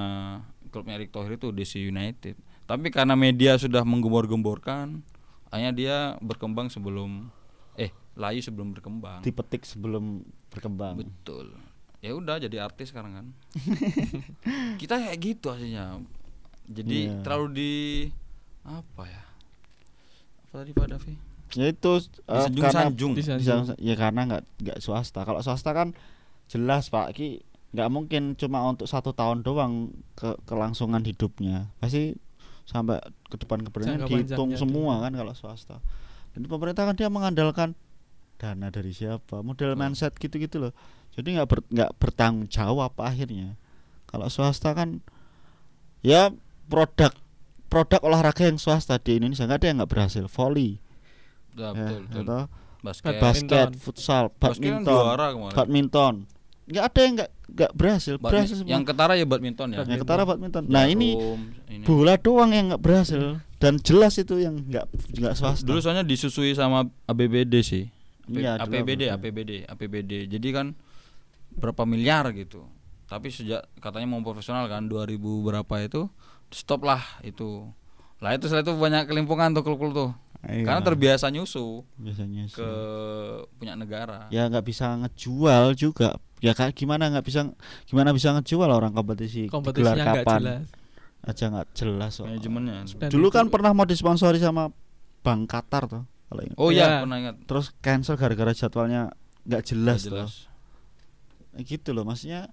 klubnya 0.71 0.97
Erick 0.97 1.11
Thohir 1.13 1.37
itu 1.37 1.51
DC 1.51 1.83
United 1.83 2.39
tapi 2.65 2.89
karena 2.89 3.15
media 3.15 3.57
sudah 3.57 3.83
menggembor-gemborkan 3.83 5.03
hanya 5.51 5.71
dia 5.71 5.97
berkembang 6.19 6.73
sebelum 6.73 7.29
eh 7.77 7.93
layu 8.17 8.41
sebelum 8.41 8.73
berkembang. 8.73 9.21
Dipetik 9.21 9.65
sebelum 9.65 10.25
berkembang. 10.49 10.97
Betul. 11.01 11.53
Ya 12.03 12.17
udah 12.17 12.41
jadi 12.41 12.65
artis 12.65 12.91
sekarang 12.91 13.13
kan. 13.15 13.27
Kita 14.81 14.99
kayak 14.99 15.19
gitu 15.21 15.53
aslinya. 15.53 16.03
Jadi 16.67 17.13
Iya. 17.13 17.21
terlalu 17.23 17.47
di 17.53 17.73
apa 18.65 19.05
ya? 19.07 19.23
Apa 20.49 20.65
tadi 20.65 20.73
Pak 20.73 20.87
Davi? 20.89 21.15
Ya 21.53 21.69
itu 21.69 21.93
eh, 21.93 22.03
karena 22.27 22.49
disanjung-sanjung 22.49 23.13
Disanjung. 23.13 23.77
Ya 23.77 23.95
karena 23.95 24.21
nggak 24.25 24.43
nggak 24.61 24.79
swasta. 24.81 25.21
Kalau 25.23 25.45
swasta 25.45 25.71
kan 25.77 25.93
jelas 26.49 26.89
pak 26.89 27.13
ki 27.13 27.45
nggak 27.73 27.89
mungkin 27.89 28.23
cuma 28.37 28.65
untuk 28.69 28.85
satu 28.85 29.13
tahun 29.13 29.45
doang 29.45 29.93
ke 30.17 30.33
kelangsungan 30.49 31.05
hidupnya. 31.05 31.69
Pasti 31.77 32.17
sampai 32.65 32.99
ke 33.27 33.37
depan 33.37 33.61
keberanian 33.61 34.05
dihitung 34.05 34.55
semua 34.55 35.01
kan 35.01 35.13
kalau 35.13 35.33
swasta. 35.33 35.79
Dan 36.33 36.47
pemerintah 36.47 36.85
kan 36.85 36.95
dia 36.95 37.07
mengandalkan 37.07 37.75
dana 38.37 38.69
dari 38.69 38.91
siapa 38.91 39.41
model 39.41 39.75
Hmm. 39.75 39.87
mindset 39.87 40.17
gitu-gitu 40.17 40.59
loh. 40.59 40.73
Jadi 41.13 41.37
nggak 41.37 41.49
ber- 41.49 41.69
nggak 41.69 41.91
bertanggung 41.97 42.49
jawab 42.49 42.97
akhirnya. 42.97 43.55
Kalau 44.07 44.27
swasta 44.27 44.73
kan 44.73 45.01
ya 46.01 46.33
produk 46.67 47.13
produk 47.69 48.01
olahraga 48.03 48.45
yang 48.45 48.57
swasta 48.57 48.97
di 48.97 49.17
Indonesia 49.17 49.45
nggak 49.45 49.61
ada 49.61 49.67
yang 49.69 49.77
nggak 49.81 49.93
berhasil. 49.93 50.25
Volley 50.27 50.81
Ya, 51.53 51.69
ya, 51.69 51.73
betul, 51.77 52.01
betul. 52.09 52.23
atau 52.25 52.41
Basket. 52.83 53.15
basket 53.21 53.69
futsal 53.79 54.25
kan 54.33 54.57
badminton 54.57 55.05
badminton. 55.53 56.15
Nggak 56.67 56.85
ada 56.85 57.01
yang 57.01 57.13
nggak 57.21 57.31
nggak 57.53 57.71
berhasil 57.71 58.17
Badmi- 58.17 58.33
berhasil 58.33 58.57
semua 58.57 58.71
yang 58.71 58.83
ketara 58.83 59.13
ya 59.13 59.23
badminton 59.23 59.69
ya. 59.71 59.85
yang 59.85 59.99
ketara 59.99 60.23
badminton 60.23 60.65
nah 60.67 60.85
ini 60.85 61.13
Jarum, 61.13 61.41
ini. 61.67 61.85
bola 61.85 62.15
doang 62.17 62.51
yang 62.51 62.67
nggak 62.69 62.81
berhasil 62.81 63.23
dan 63.57 63.77
jelas 63.79 64.17
itu 64.17 64.37
yang 64.37 64.57
nggak 64.59 64.89
nggak 65.15 65.35
swasta 65.35 65.63
Dulu 65.63 65.79
soalnya 65.79 66.03
disusui 66.03 66.51
sama 66.53 66.83
ABBD 67.05 67.55
sih. 67.61 67.85
AP- 68.25 68.35
Iya, 68.35 68.53
dulu 68.57 68.73
APBD, 68.75 69.03
APBD. 69.07 69.11
APBD, 69.11 69.51
APBD. 69.67 70.13
Jadi 70.29 70.49
kan 70.51 70.67
berapa 71.53 71.83
miliar 71.85 72.31
gitu. 72.33 72.65
Tapi 73.05 73.29
sejak 73.29 73.69
katanya 73.77 74.09
mau 74.09 74.23
profesional 74.23 74.65
kan 74.67 74.87
2000 74.87 75.15
berapa 75.43 75.75
itu 75.79 76.09
stop 76.49 76.83
lah 76.83 77.03
itu. 77.21 77.69
Lah 78.19 78.33
itu 78.33 78.47
setelah 78.47 78.63
itu 78.63 78.75
banyak 78.75 79.05
kelimpungan 79.05 79.53
tuh 79.53 79.61
klub-klub 79.61 79.93
tuh. 79.93 80.11
Iya, 80.41 80.65
Karena 80.65 80.83
terbiasa 80.83 81.29
nyusu 81.29 81.87
biasanya 81.95 82.47
sih. 82.47 82.57
ke 82.57 82.71
punya 83.57 83.75
negara. 83.75 84.27
ya 84.29 84.49
nggak 84.49 84.65
bisa 84.65 84.91
ngejual 84.97 85.75
juga 85.77 86.19
ya 86.43 86.53
kayak 86.53 86.75
gimana 86.75 87.07
nggak 87.09 87.23
bisa 87.23 87.47
gimana 87.87 88.11
bisa 88.11 88.35
ngejual 88.35 88.67
orang 88.67 88.91
kompetisi 88.91 89.47
kompetisinya 89.47 89.95
nggak 89.95 90.27
kapan 90.27 90.41
jelas 90.43 90.67
aja 91.23 91.45
nggak 91.49 91.67
jelas 91.73 92.11
soal. 92.13 92.27
Manajemennya. 92.29 92.83
Dulu 93.07 93.27
itu- 93.27 93.33
kan 93.33 93.47
pernah 93.47 93.71
mau 93.71 93.87
disponsori 93.87 94.37
sama 94.37 94.75
Bank 95.23 95.47
Qatar 95.47 95.87
tuh 95.87 96.03
kalau 96.03 96.43
ingat. 96.43 96.57
Oh 96.59 96.69
Iya. 96.69 96.83
iya, 96.83 96.87
pernah 97.01 97.17
ingat. 97.17 97.37
terus 97.47 97.71
cancel 97.79 98.19
gara-gara 98.19 98.51
jadwalnya 98.51 99.15
nggak 99.45 99.63
jelas, 99.65 100.03
jelas. 100.03 100.51
Eh, 101.53 101.63
gitu 101.63 101.93
loh 101.93 102.03
maksudnya 102.03 102.51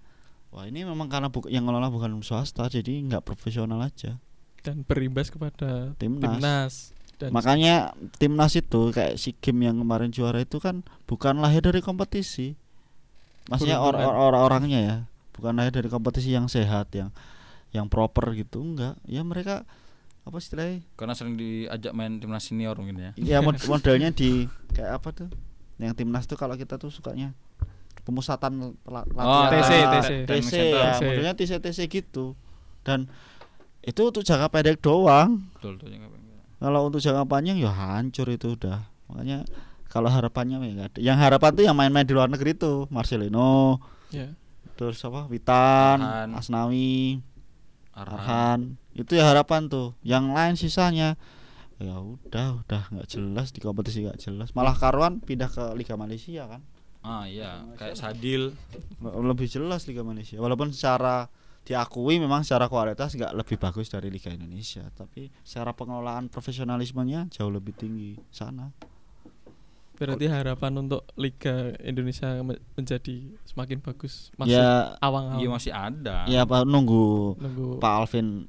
wah 0.49 0.63
ini 0.63 0.83
memang 0.83 1.07
karena 1.07 1.27
bu- 1.27 1.47
yang 1.47 1.63
ngelola 1.63 1.89
bukan 1.89 2.21
swasta 2.21 2.67
jadi 2.67 2.93
nggak 3.01 3.23
profesional 3.23 3.79
aja 3.79 4.21
dan 4.59 4.83
berimbas 4.83 5.29
kepada 5.29 5.95
timnas, 5.95 6.29
timnas 6.29 6.73
dan 7.15 7.29
makanya 7.31 7.75
timnas 8.15 8.53
itu 8.53 8.91
kayak 8.91 9.15
si 9.15 9.33
game 9.33 9.65
yang 9.65 9.77
kemarin 9.77 10.09
juara 10.09 10.39
itu 10.39 10.57
kan 10.57 10.81
bukan 11.05 11.37
lahir 11.37 11.61
dari 11.61 11.79
kompetisi 11.79 12.53
maksudnya 13.49 13.77
or- 13.77 13.91
Peruntungan. 13.91 14.13
or- 14.13 14.25
orang-orangnya 14.29 14.79
ya. 14.79 14.95
Bukan 15.33 15.53
lahir 15.55 15.71
dari 15.71 15.87
kompetisi 15.87 16.29
yang 16.29 16.45
sehat 16.45 16.91
yang 16.91 17.09
yang 17.69 17.85
proper 17.85 18.31
gitu 18.33 18.61
enggak. 18.61 18.95
Ya 19.03 19.21
mereka 19.21 19.65
apa 20.21 20.37
istilahnya? 20.37 20.85
Karena 20.93 21.13
sering 21.13 21.33
diajak 21.33 21.91
main 21.91 22.17
timnas 22.17 22.43
senior 22.43 22.75
mungkin 22.75 22.97
ya. 22.99 23.11
ya 23.15 23.37
mod- 23.39 23.57
modelnya 23.67 24.09
di 24.09 24.45
kayak 24.69 24.99
apa 24.99 25.09
tuh? 25.11 25.29
Yang 25.75 25.93
timnas 25.97 26.25
tuh 26.25 26.35
kalau 26.35 26.53
kita 26.53 26.75
tuh 26.75 26.89
sukanya 26.89 27.31
pemusatan 28.01 28.73
Oh, 28.81 28.91
latihan. 28.91 29.49
TC, 29.49 29.71
Ah, 29.71 29.91
TC. 29.93 30.09
TC 30.25 30.25
Training 30.25 30.69
ya 30.71 30.91
modelnya 30.99 31.33
TC 31.33 31.51
TC 31.57 31.79
gitu. 31.87 32.33
Dan 32.81 33.07
itu 33.79 34.01
untuk 34.01 34.21
jangka 34.21 34.49
pendek 34.49 34.77
doang. 34.79 35.39
Betul 35.55 35.77
apa- 35.79 36.17
kalau 36.59 36.81
untuk 36.85 36.99
jangka 36.99 37.23
panjang 37.23 37.55
ya 37.55 37.71
hancur 37.71 38.27
itu 38.27 38.53
udah. 38.53 38.83
Makanya 39.07 39.47
kalau 39.89 40.07
harapannya 40.07 40.61
ya 40.61 40.85
ada. 40.87 40.99
Yang 41.01 41.17
harapan 41.17 41.49
tuh 41.57 41.63
yang 41.65 41.75
main-main 41.75 42.05
di 42.05 42.13
luar 42.13 42.29
negeri 42.29 42.53
tuh 42.53 42.85
Marcelino 42.93 43.81
ya 44.13 44.31
terus 44.79 45.03
apa 45.03 45.27
Witan 45.27 45.99
Arhan. 45.99 46.29
Asnawi 46.39 47.19
Arhan. 47.91 48.15
Arhan. 48.15 48.59
Itu 48.95 49.17
ya 49.17 49.27
harapan 49.27 49.67
tuh. 49.67 49.97
Yang 50.05 50.25
lain 50.31 50.53
sisanya 50.55 51.19
ya 51.79 51.95
udah 51.99 52.63
udah 52.63 52.81
nggak 52.91 53.07
jelas 53.11 53.51
di 53.51 53.59
kompetisi 53.59 54.07
nggak 54.07 54.19
jelas. 54.23 54.55
Malah 54.55 54.77
Karuan 54.77 55.19
pindah 55.19 55.51
ke 55.51 55.75
Liga 55.75 55.99
Malaysia 55.99 56.47
kan? 56.47 56.61
Ah 56.99 57.23
iya, 57.27 57.63
kayak 57.79 57.95
Sadil. 57.95 58.55
Le- 58.99 59.15
lebih 59.23 59.47
jelas 59.47 59.87
Liga 59.87 60.03
Malaysia. 60.03 60.35
Walaupun 60.39 60.71
secara 60.75 61.27
diakui 61.67 62.17
memang 62.17 62.41
secara 62.41 62.71
kualitas 62.71 63.13
nggak 63.13 63.35
lebih 63.35 63.59
bagus 63.59 63.91
dari 63.91 64.09
Liga 64.09 64.31
Indonesia 64.33 64.89
tapi 64.95 65.29
secara 65.45 65.75
pengelolaan 65.75 66.31
profesionalismenya 66.31 67.29
jauh 67.29 67.51
lebih 67.51 67.77
tinggi 67.77 68.17
sana 68.33 68.73
berarti 69.99 70.25
harapan 70.25 70.79
untuk 70.79 71.03
Liga 71.13 71.75
Indonesia 71.79 72.39
me- 72.39 72.63
menjadi 72.73 73.35
semakin 73.43 73.77
bagus 73.79 74.31
masuk 74.33 74.55
ya 74.55 74.95
awang-awang? 74.97 75.37
Iya 75.37 75.49
masih 75.51 75.71
ada. 75.71 76.23
ya 76.25 76.41
Pak 76.43 76.63
nunggu 76.63 77.35
nunggu. 77.35 77.67
Pak 77.77 77.93
Alvin 77.93 78.47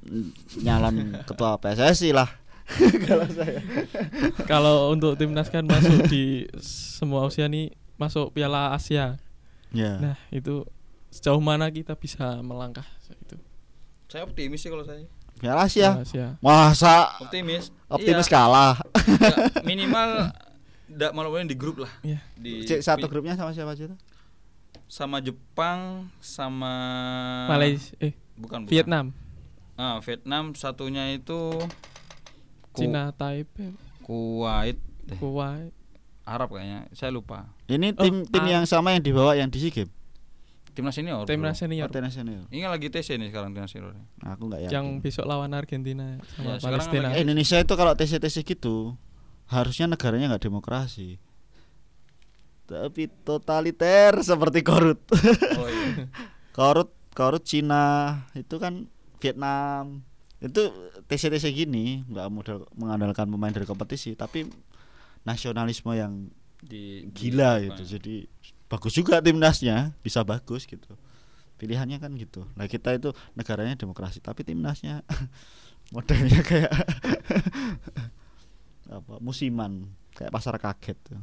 nyalon 0.56 0.96
ketua 1.28 1.58
PSSI 1.58 2.14
lah. 2.14 2.30
Kalau 4.46 4.90
untuk 4.90 5.14
timnas 5.14 5.48
kan 5.48 5.64
masuk 5.64 6.06
di 6.06 6.46
semua 6.60 7.26
usia 7.26 7.46
nih 7.46 7.74
masuk 7.96 8.30
Piala 8.30 8.72
Asia. 8.72 9.18
Ya 9.70 9.98
nah 9.98 10.16
itu 10.30 10.66
sejauh 11.10 11.38
mana 11.38 11.66
kita 11.66 11.94
bisa 11.94 12.38
melangkah 12.40 12.86
itu? 13.10 13.34
Saya 14.06 14.22
optimis 14.22 14.58
sih 14.58 14.70
kalau 14.70 14.82
saya. 14.82 15.06
Piala 15.36 15.64
Asia? 15.64 15.94
Piala 15.94 16.02
Asia. 16.02 16.26
Masa 16.38 16.94
Optimis. 17.18 17.70
optimis 17.88 18.26
Iya. 18.26 18.32
kalah? 18.32 18.74
Ya, 19.18 19.34
minimal 19.62 20.30
ndak 20.90 21.10
malu 21.10 21.30
di 21.40 21.54
grup 21.54 21.78
lah. 21.78 21.92
Iya. 22.00 22.18
Di 22.34 22.66
satu 22.80 23.06
grupnya 23.06 23.34
sama 23.34 23.50
siapa 23.50 23.70
aja 23.70 23.86
tuh 23.86 23.98
sama 24.86 25.18
Jepang 25.18 26.10
sama 26.18 26.74
Malaysia 27.46 27.94
eh 27.98 28.10
bukan, 28.34 28.66
bukan. 28.66 28.70
Vietnam 28.70 29.06
Ah, 29.74 29.96
Vietnam 29.98 30.52
satunya 30.52 31.08
itu 31.08 31.56
Ku- 32.68 32.84
Cina 32.84 33.10
Taipei 33.10 33.72
Kuwait 34.02 34.76
eh, 35.06 35.16
Kuwait 35.16 35.72
Arab 36.22 36.52
kayaknya. 36.52 36.90
Saya 36.90 37.10
lupa. 37.10 37.48
ini 37.64 37.90
Oh, 37.90 38.02
tim 38.02 38.22
tim 38.24 38.44
ah. 38.44 38.50
yang 38.52 38.64
sama 38.64 38.90
yang 38.90 39.00
dibawa 39.00 39.32
yang 39.32 39.46
di 39.46 39.56
SEA 39.56 39.72
Games 39.72 39.94
Timnas 40.70 40.94
senior. 40.94 41.22
timnas 41.24 41.54
bro. 41.54 41.60
senior 41.60 41.86
Oh, 41.86 41.90
timnas 41.90 42.12
senior. 42.12 42.44
Ini 42.46 42.58
kan 42.60 42.70
lagi 42.70 42.86
TC 42.88 43.08
nih 43.16 43.28
sekarang 43.28 43.50
timnas 43.50 43.70
senior. 43.70 43.94
aku 44.20 44.42
nggak 44.44 44.60
yakin 44.64 44.72
yang 44.72 44.86
besok 44.98 45.24
lawan 45.24 45.50
Argentina 45.50 46.14
sama 46.30 46.54
Ya, 46.54 46.54
sekarang 46.56 46.62
Palestina 46.78 47.06
lagi- 47.08 47.16
Eh, 47.16 47.22
Indonesia 47.22 47.56
itu 47.56 47.72
kalau 47.72 47.92
TC 47.94 48.12
TC 48.18 48.36
gitu 48.44 48.94
harusnya 49.50 49.90
negaranya 49.90 50.30
nggak 50.30 50.46
demokrasi. 50.46 51.18
Tapi 52.64 53.10
totaliter 53.26 54.14
seperti 54.22 54.62
korut. 54.62 55.02
Oh 55.58 55.66
iya. 55.66 56.06
korut 56.56 56.94
korut 57.12 57.42
Cina 57.42 58.14
itu 58.32 58.56
kan 58.56 58.86
Vietnam. 59.18 60.06
Itu 60.38 60.70
TC 61.04 61.28
TC 61.28 61.50
gini 61.52 62.06
nggak 62.06 62.26
modal 62.30 62.64
mengandalkan 62.72 63.26
pemain 63.26 63.50
dari 63.50 63.66
kompetisi 63.66 64.14
tapi 64.14 64.46
nasionalisme 65.26 65.90
yang 65.92 66.30
Di 66.60 67.08
gila 67.10 67.56
di- 67.56 67.72
gitu. 67.72 67.82
jadi 67.98 68.14
bagus 68.68 68.92
juga 68.94 69.18
timnasnya 69.18 69.96
bisa 70.00 70.22
bagus 70.22 70.64
gitu. 70.64 70.94
Pilihannya 71.58 71.98
kan 71.98 72.14
gitu. 72.14 72.46
Nah 72.54 72.64
kita 72.64 72.94
itu 72.94 73.10
negaranya 73.34 73.74
demokrasi 73.74 74.22
tapi 74.22 74.46
timnasnya 74.46 75.02
modelnya 75.94 76.40
kayak 76.40 76.70
apa 78.90 79.22
musiman 79.22 79.86
kayak 80.18 80.34
pasar 80.34 80.58
kaget 80.58 80.98
tuh. 81.06 81.22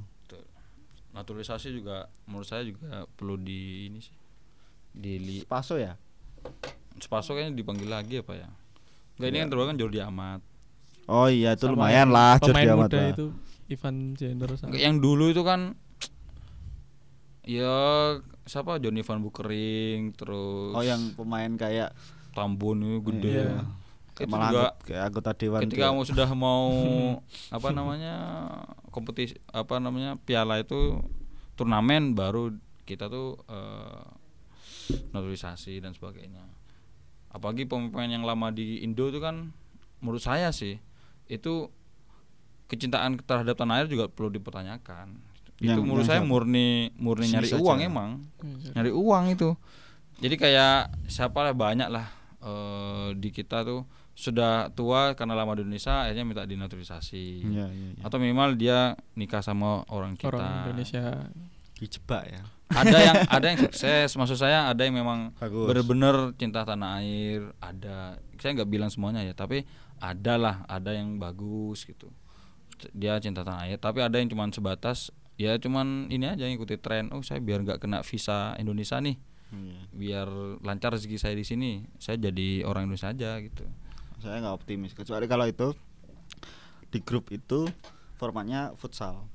naturalisasi 1.12 1.74
juga 1.74 2.08
menurut 2.30 2.46
saya 2.46 2.62
juga 2.62 3.10
perlu 3.18 3.42
di 3.42 3.90
ini 3.90 4.00
sih 4.00 4.14
di 4.94 5.18
li, 5.18 5.38
Spaso 5.42 5.78
ya? 5.78 5.98
Spaso 6.98 7.34
kayaknya 7.34 7.58
dipanggil 7.58 7.90
lagi 7.90 8.22
apa 8.22 8.34
ya? 8.38 8.50
Enggak 9.18 9.30
ini 9.30 9.38
kan 9.42 9.48
terbaru 9.50 9.68
kan 9.74 9.78
Jordi 9.78 10.00
Amat. 10.02 10.42
Oh 11.10 11.26
iya 11.26 11.58
itu 11.58 11.66
Sama 11.66 11.74
lumayan 11.74 12.10
lah 12.14 12.38
Jordi 12.38 12.70
Amat 12.70 12.90
muda 12.94 12.98
lah. 13.02 13.10
itu 13.14 13.26
Ivan 13.68 13.96
Jenner 14.14 14.50
sama 14.56 14.70
Enggak, 14.72 14.82
yang 14.82 14.96
dulu 15.02 15.26
itu 15.34 15.42
kan 15.42 15.74
ya 17.48 17.76
siapa? 18.46 18.78
Johnny 18.80 19.02
Van 19.02 19.20
Bukering 19.24 20.14
terus 20.16 20.74
oh 20.76 20.84
yang 20.84 21.18
pemain 21.18 21.52
kayak 21.58 21.92
Tambun 22.38 22.86
itu 22.86 23.02
gede. 23.10 23.34
Iya. 23.50 23.66
Itu 24.20 24.30
malah 24.30 24.50
juga 24.50 24.68
kayak 24.82 25.04
anggota 25.06 25.32
dewan 25.34 25.62
ketika 25.64 25.84
kamu 25.88 26.02
sudah 26.04 26.30
mau 26.32 26.66
apa 27.56 27.70
namanya 27.70 28.14
kompetisi 28.90 29.36
apa 29.48 29.78
namanya 29.78 30.18
piala 30.20 30.58
itu 30.58 31.02
turnamen 31.54 32.14
baru 32.14 32.54
kita 32.84 33.08
tuh 33.08 33.38
eh, 33.46 34.06
naturalisasi 35.12 35.78
dan 35.78 35.92
sebagainya 35.92 36.44
apalagi 37.30 37.64
pemain 37.64 38.08
yang 38.08 38.24
lama 38.24 38.50
di 38.50 38.80
Indo 38.80 39.06
itu 39.06 39.20
kan 39.20 39.52
menurut 40.00 40.22
saya 40.22 40.50
sih 40.50 40.80
itu 41.28 41.68
kecintaan 42.68 43.20
terhadap 43.20 43.56
tanah 43.56 43.80
air 43.80 43.88
juga 43.88 44.08
perlu 44.08 44.30
dipertanyakan 44.30 45.20
itu 45.58 45.68
Yang- 45.68 45.82
menurut 45.82 46.02
yang 46.02 46.10
saya 46.10 46.22
siapa? 46.22 46.30
murni 46.30 46.68
murni 46.96 47.26
nyari 47.28 47.48
saja. 47.48 47.60
uang 47.60 47.80
emang 47.82 48.10
Iya. 48.40 48.70
nyari 48.74 48.92
uang 48.92 49.24
itu 49.30 49.50
jadi 50.18 50.36
kayak 50.36 50.76
siapa 51.08 51.40
lah 51.42 51.54
banyak 51.54 51.90
lah 51.90 52.08
eh, 52.40 53.08
di 53.14 53.30
kita 53.30 53.62
tuh 53.62 53.84
sudah 54.18 54.74
tua 54.74 55.14
karena 55.14 55.38
lama 55.38 55.54
di 55.54 55.62
Indonesia 55.62 56.02
akhirnya 56.02 56.26
minta 56.26 56.42
dinaturalisasi 56.42 57.46
Iya, 57.54 57.70
iya, 57.70 57.90
iya. 57.94 58.02
atau 58.02 58.18
minimal 58.18 58.58
dia 58.58 58.98
nikah 59.14 59.46
sama 59.46 59.86
orang 59.94 60.18
kita. 60.18 60.34
Orang 60.34 60.74
Indonesia. 60.74 61.30
Dijebak 61.78 62.24
ya? 62.26 62.42
Ada 62.74 62.98
yang 62.98 63.16
ada 63.38 63.46
yang 63.46 63.60
sukses. 63.62 64.10
Maksud 64.18 64.42
saya 64.42 64.74
ada 64.74 64.82
yang 64.82 64.98
memang 64.98 65.38
bagus. 65.38 65.70
bener-bener 65.70 66.34
cinta 66.34 66.66
tanah 66.66 66.98
air 66.98 67.54
ada. 67.62 68.18
Saya 68.42 68.58
nggak 68.58 68.70
bilang 68.74 68.90
semuanya 68.90 69.22
ya 69.22 69.38
tapi 69.38 69.70
ada 70.02 70.34
lah 70.42 70.56
ada 70.66 70.98
yang 70.98 71.22
bagus 71.22 71.86
gitu. 71.86 72.10
Dia 72.98 73.22
cinta 73.22 73.46
tanah 73.46 73.70
air 73.70 73.78
tapi 73.78 74.02
ada 74.02 74.18
yang 74.18 74.34
cuman 74.34 74.50
sebatas 74.50 75.14
ya 75.38 75.54
cuman 75.62 76.10
ini 76.10 76.26
aja 76.26 76.50
ngikuti 76.50 76.82
tren. 76.82 77.14
Oh 77.14 77.22
saya 77.22 77.38
biar 77.38 77.62
nggak 77.62 77.86
kena 77.86 78.02
visa 78.02 78.58
Indonesia 78.58 78.98
nih. 78.98 79.22
Iya. 79.48 79.80
biar 79.96 80.28
lancar 80.66 80.92
rezeki 80.98 81.22
saya 81.22 81.38
di 81.38 81.46
sini. 81.46 81.86
Saya 82.02 82.18
jadi 82.18 82.66
orang 82.66 82.90
Indonesia 82.90 83.14
aja 83.14 83.38
gitu 83.46 83.64
Saya 84.20 84.40
nggak 84.40 84.56
optimis 84.56 84.92
kecuali 84.92 85.26
kalau 85.26 85.46
itu 85.46 85.72
di 86.88 87.00
grup 87.00 87.30
itu 87.30 87.68
formatnya 88.16 88.74
futsal. 88.74 89.28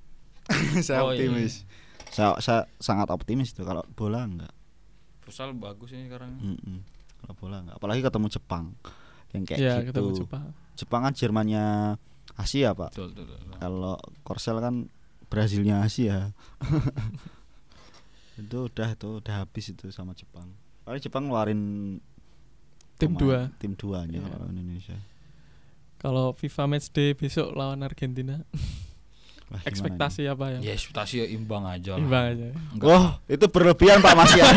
saya 0.86 1.02
Oh, 1.02 1.10
iya. 1.10 1.28
optimis. 1.28 1.62
Saya, 2.08 2.36
saya 2.38 2.60
sangat 2.76 3.08
optimis 3.08 3.52
itu 3.52 3.62
kalau 3.62 3.80
bola 3.92 4.22
enggak. 4.22 4.52
futsal 5.22 5.54
bagus 5.54 5.94
ini 5.94 6.10
sekarang 6.10 6.34
Mm-mm. 6.36 6.82
Kalau 7.18 7.34
bola 7.36 7.62
enggak. 7.62 7.76
Apalagi 7.78 8.00
ketemu 8.00 8.26
Jepang 8.28 8.64
yang 9.30 9.42
kayak 9.46 9.58
ya 9.58 9.74
gitu. 9.80 9.88
ketemu 9.88 10.10
Jepang 10.18 10.44
Jepang 10.74 11.00
kan 11.02 11.12
Jermannya 11.14 11.64
Asia 12.34 12.74
pak. 12.74 12.90
betul 12.92 13.14
betul, 13.14 13.26
betul. 13.30 13.56
Kalau 13.56 13.94
Korsel 14.22 14.58
kan 14.58 14.74
Brazilnya 15.26 15.80
Asia. 15.80 16.34
itu 18.40 18.58
udah 18.58 18.88
itu 18.90 19.08
udah 19.20 19.34
habis 19.38 19.64
itu 19.68 19.88
sama 19.88 20.12
Jepang. 20.12 20.48
Paling 20.82 21.00
Jepang 21.00 21.28
ngeluarin 21.28 21.60
tim 23.02 23.12
dua 23.12 23.38
tim 23.56 23.72
duanya 23.72 24.18
Iya. 24.18 24.28
kalau 24.28 24.46
Indonesia. 24.48 24.96
kalau 25.96 26.26
FIFA 26.32 26.64
Matchday 26.68 27.10
besok 27.12 27.50
lawan 27.52 27.80
Argentina 27.80 28.38
Wah, 29.46 29.60
ekspektasi 29.62 30.24
apa 30.24 30.48
ya 30.48 30.58
ya 30.62 30.72
ekspektasi 30.72 31.14
ya 31.18 31.26
imbang 31.28 31.62
aja 31.62 31.92
lah. 31.92 32.00
imbang 32.00 32.24
aja 32.26 32.48
Enggak. 32.72 32.86
Wah, 32.88 33.06
itu 33.26 33.46
berlebihan 33.46 33.98
Pak 33.98 34.14
Masian. 34.14 34.48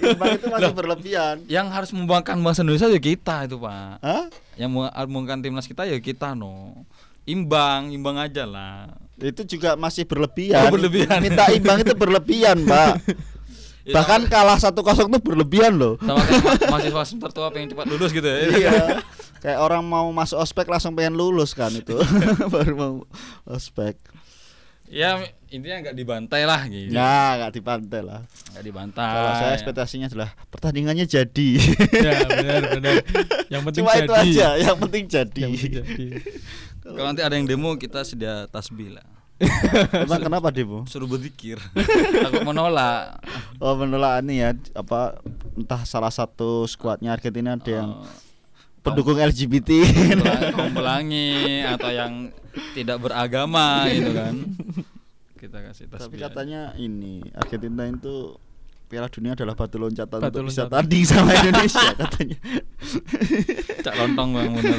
Imbang 0.00 0.30
itu 0.34 0.46
masih 0.48 0.72
berlebihan. 0.72 1.36
yang 1.46 1.68
harus 1.68 1.90
membanggakan 1.90 2.40
bahasa 2.40 2.62
Indonesia 2.62 2.88
ya 2.88 2.96
kita 2.96 3.44
itu 3.44 3.56
pak 3.58 4.00
Hah? 4.00 4.24
yang 4.56 4.70
mau 4.70 4.88
membanggakan 4.88 5.40
timnas 5.42 5.66
kita 5.66 5.84
ya 5.84 5.98
kita 5.98 6.32
no 6.32 6.72
imbang 7.24 7.90
imbang 7.90 8.16
aja 8.16 8.44
lah 8.44 8.88
Itu 9.14 9.46
juga 9.46 9.78
masih 9.78 10.02
berlebihan. 10.04 10.66
Oh, 10.66 10.74
berlebihan. 10.74 11.22
Minta 11.22 11.46
imbang 11.48 11.78
itu 11.78 11.94
berlebihan, 11.94 12.66
Pak. 12.66 12.98
Ya, 13.84 13.92
Bahkan 13.94 14.26
kalah 14.26 14.56
1-0 14.56 14.72
itu 15.06 15.20
berlebihan 15.20 15.76
loh. 15.76 15.94
sama 15.98 16.16
kayak 16.18 16.40
ma- 16.40 16.68
mahasiswa 16.72 17.02
semester 17.04 17.30
tua 17.30 17.48
pengen 17.48 17.68
cepat 17.70 17.84
lulus 17.86 18.10
gitu 18.10 18.24
ya 18.24 18.38
iya. 18.48 18.72
Kayak 19.38 19.60
orang 19.60 19.82
mau 19.82 20.08
masuk 20.08 20.40
ospek 20.40 20.64
langsung 20.66 20.92
pengen 20.92 21.12
lulus 21.12 21.52
kan 21.52 21.68
itu. 21.68 21.92
Baru 22.52 22.72
mau 22.74 22.92
ospek. 23.44 24.00
ya 24.86 25.16
intinya 25.48 25.80
nggak 25.82 25.96
dibantai 25.96 26.44
lah 26.44 26.60
gitu 26.64 26.92
Ya, 26.92 27.36
nggak 27.38 27.52
dipantai 27.52 28.00
lah. 28.00 28.20
nggak 28.52 28.62
dibantai 28.62 29.04
Kalau 29.10 29.32
saya 29.34 29.52
ekspektasinya 29.54 30.06
adalah 30.06 30.30
pertandingannya 30.48 31.04
jadi. 31.06 31.50
ya 31.90 32.12
benar 32.22 32.62
benar 32.70 32.94
yang 33.48 33.62
penting 33.62 33.80
Cuma 33.80 33.92
jadi 33.94 34.04
itu 34.04 34.12
aja, 34.14 34.48
yang 34.56 34.76
penting 34.78 35.04
jadi. 35.06 35.40
yang 35.40 35.52
penting 35.52 35.72
jadi 35.74 36.06
kalau 36.84 37.06
nanti 37.06 37.20
ada 37.20 37.34
yang 37.34 37.44
demo 37.44 37.74
kita 37.74 38.00
sedia 38.00 38.44
tasbih 38.46 38.92
lah 38.92 39.04
Emang 39.96 40.20
kenapa 40.20 40.48
Demo? 40.48 40.86
suruh 40.86 41.04
berzikir 41.04 41.58
takut 42.22 42.42
menolak 42.42 43.18
Oh 43.56 43.74
menolak 43.74 44.22
ini 44.22 44.40
ya 44.40 44.54
apa 44.72 45.18
entah 45.52 45.82
salah 45.82 46.08
satu 46.08 46.64
skuadnya 46.64 47.12
Argentina 47.12 47.52
ada 47.52 47.66
yang 47.66 47.90
Oh, 47.96 48.06
pendukung 48.84 49.16
LGBT. 49.16 49.70
pelang- 50.12 50.52
kaum 50.52 50.72
pelangi 50.72 51.34
atau 51.64 51.88
yang 51.88 52.12
tidak 52.72 53.00
beragama 53.00 53.88
gitu 53.88 54.12
kan 54.12 54.34
kita 55.34 55.56
kasih 55.62 55.84
tasbih 55.86 55.98
Tapi 55.98 56.16
aja. 56.16 56.24
katanya 56.26 56.62
ini 56.74 57.24
Argentina 57.32 57.84
itu 57.84 58.36
Piala 58.84 59.08
Dunia 59.08 59.32
adalah 59.32 59.52
batu 59.52 59.76
loncatan 59.76 60.20
Batu 60.20 60.38
untuk 60.38 60.52
bisa 60.52 60.68
tanding 60.68 61.02
sama 61.02 61.32
Indonesia 61.34 61.88
katanya. 62.04 62.38
cak 63.80 63.94
lontong 63.96 64.28
bang 64.30 64.52
bener 64.52 64.78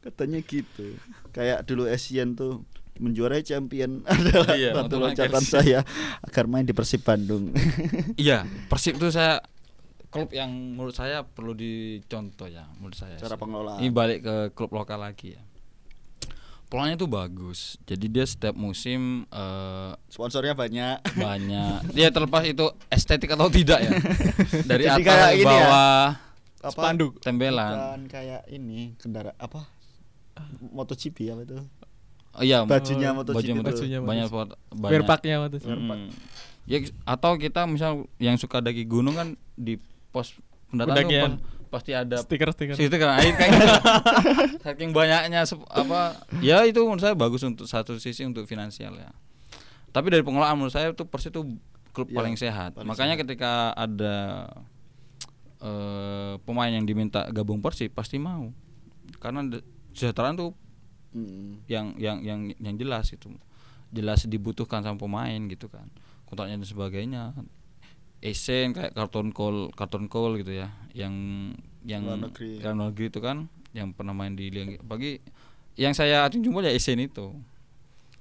katanya 0.00 0.38
gitu. 0.40 0.86
Kayak 1.30 1.62
dulu 1.64 1.84
Asian 1.84 2.32
tuh 2.32 2.62
menjuarai 2.96 3.40
champion 3.40 4.02
adalah 4.06 4.54
Iya, 4.54 4.70
batu 4.72 4.96
loncatan 4.96 5.42
saya 5.42 5.80
agar 6.20 6.44
main 6.44 6.62
di 6.62 6.70
Persib 6.70 7.00
Bandung. 7.00 7.50
iya 8.16 8.42
persib 8.66 8.96
tuh 8.96 9.08
saya 9.08 9.42
klub 10.08 10.30
yang 10.30 10.46
menurut 10.48 10.92
saya 10.92 11.22
perlu 11.22 11.52
dicontoh 11.52 12.46
ya 12.46 12.70
menurut 12.76 12.94
saya 12.94 13.16
Cara 13.16 13.34
pengelolaan. 13.34 13.78
ini 13.78 13.90
balik 13.90 14.18
ke 14.20 14.34
klub 14.52 14.70
lokal 14.70 14.96
lagi 14.96 15.34
ya 15.34 15.42
polanya 16.64 16.94
tuh 16.96 17.06
bagus 17.06 17.76
jadi 17.82 18.06
dia 18.08 18.24
setiap 18.24 18.54
musim 18.54 19.26
eh, 19.28 19.92
Sponsornya 20.06 20.54
banyak. 20.54 21.02
banyak 21.14 21.90
dia 21.90 22.10
terlepas 22.10 22.42
itu 22.42 22.62
estetik 22.88 23.30
atau 23.30 23.46
tidak 23.48 23.78
ya 23.80 23.90
dari 24.70 24.84
Jadi 24.84 25.02
atas 25.02 25.30
ini 25.32 25.42
ya, 25.42 25.46
bawah 25.46 26.06
Apa? 26.60 26.70
Spanduk. 26.72 27.18
tembelan 27.18 27.74
Bukan 27.74 28.00
kayak 28.08 28.42
ini 28.48 28.94
kendara 28.96 29.34
apa? 29.36 29.66
MotoGP 30.64 31.30
apa 31.30 31.42
itu? 31.44 31.58
Oh, 32.34 32.42
iya 32.42 32.62
Bajunya 32.64 33.08
Oh, 33.10 33.22
MotoGP 33.22 33.36
baju 33.36 33.50
itu. 33.50 33.62
Bajunya 33.62 33.98
banyak 34.00 34.28
MotoGP. 34.28 34.54
banyak 34.74 34.90
wear 34.90 35.02
packnya 35.02 35.36
waktu 35.40 35.56
itu. 35.62 35.68
Mm. 35.70 36.10
Ya 36.64 36.78
atau 37.04 37.36
kita 37.36 37.68
misal 37.68 38.08
yang 38.16 38.40
suka 38.40 38.58
daki 38.58 38.88
gunung 38.88 39.14
kan 39.14 39.28
di 39.54 39.76
pos 40.08 40.32
pendataan 40.72 41.04
tuh 41.04 41.38
pasti 41.68 41.90
ada 41.90 42.22
stiker 42.22 42.54
stiker 42.54 42.74
situ 42.78 42.94
kan 42.94 43.18
air 43.18 43.34
kayak 43.34 43.50
gitu. 43.50 43.66
saking 44.70 44.94
banyaknya 44.94 45.42
apa 45.74 46.22
ya 46.38 46.62
itu 46.62 46.78
menurut 46.86 47.02
saya 47.02 47.18
bagus 47.18 47.42
untuk 47.42 47.66
satu 47.66 47.98
sisi 47.98 48.22
untuk 48.22 48.46
finansial 48.46 48.94
ya 48.94 49.10
tapi 49.90 50.06
dari 50.14 50.22
pengelolaan 50.22 50.54
menurut 50.54 50.70
saya 50.70 50.94
itu 50.94 51.02
Persib 51.02 51.34
itu 51.34 51.42
klub 51.90 52.06
Ya, 52.06 52.22
paling 52.22 52.38
sehat 52.38 52.78
paling 52.78 52.86
makanya 52.86 53.18
sehat. 53.18 53.26
ketika 53.26 53.74
ada 53.74 54.14
eh, 55.58 56.34
pemain 56.46 56.70
yang 56.70 56.86
diminta 56.86 57.26
gabung 57.34 57.58
Persib 57.58 57.90
pasti 57.90 58.22
mau 58.22 58.54
karena 59.18 59.42
kesejahteraan 59.94 60.38
tuh 60.38 60.50
Mm. 61.14 61.62
yang 61.66 61.86
yang 61.94 62.18
yang 62.20 62.40
yang 62.58 62.74
jelas 62.74 63.08
itu 63.08 63.30
jelas 63.88 64.26
dibutuhkan 64.26 64.82
sama 64.82 64.98
pemain 64.98 65.38
gitu 65.46 65.66
kan 65.66 65.86
kontraknya 66.26 66.58
dan 66.58 66.66
sebagainya 66.66 67.22
Esen 68.18 68.72
kayak 68.72 68.92
karton 68.92 69.30
call 69.30 69.68
karton 69.70 70.08
call 70.08 70.34
gitu 70.34 70.50
ya 70.50 70.72
yang 70.90 71.14
yang 71.84 72.02
Luar 72.02 72.18
negeri. 72.24 72.58
luar 72.58 72.74
negeri 72.74 73.06
itu 73.06 73.20
kan 73.20 73.46
yang 73.70 73.90
pernah 73.90 74.10
main 74.10 74.32
di 74.32 74.48
Liga 74.48 74.80
pagi 74.82 75.20
yang 75.74 75.92
saya 75.92 76.24
acung 76.24 76.40
jumpa 76.40 76.62
ya 76.62 76.72
Esen 76.72 76.98
itu 76.98 77.36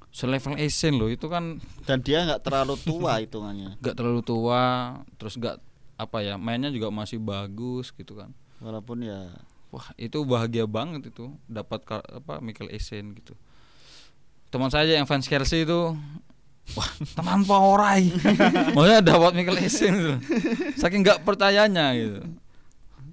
selevel 0.09 0.59
Esen 0.59 0.99
loh 0.99 1.07
itu 1.07 1.25
kan 1.25 1.57
Dan 1.81 1.99
dia 1.99 2.21
nggak 2.23 2.43
terlalu 2.43 2.75
tua 2.77 3.17
hitungannya. 3.23 3.79
gak 3.79 3.95
terlalu 3.95 4.21
tua 4.21 4.63
terus 5.15 5.33
gak 5.35 5.57
apa 5.95 6.19
ya 6.19 6.35
mainnya 6.35 6.67
juga 6.67 6.89
masih 6.89 7.17
bagus 7.17 7.89
gitu 7.89 8.13
kan 8.13 8.29
Walaupun 8.59 9.01
ya 9.01 9.33
wah 9.73 9.89
itu 9.97 10.21
bahagia 10.21 10.69
banget 10.69 11.09
itu 11.09 11.33
dapat 11.49 11.81
apa 11.89 12.37
Michael 12.39 12.69
Essien 12.69 13.17
gitu. 13.17 13.33
Teman 14.53 14.69
saya 14.69 14.93
yang 14.93 15.09
fans 15.09 15.25
Chelsea 15.25 15.65
itu 15.65 15.97
wah 16.77 16.89
teman 17.17 17.41
porai 17.41 18.07
maksudnya 18.77 19.01
dapat 19.01 19.33
Michael 19.33 19.65
Essien 19.65 19.93
gitu. 19.97 20.13
Saking 20.77 21.01
nggak 21.01 21.25
percayanya 21.25 21.97
gitu. 21.97 22.21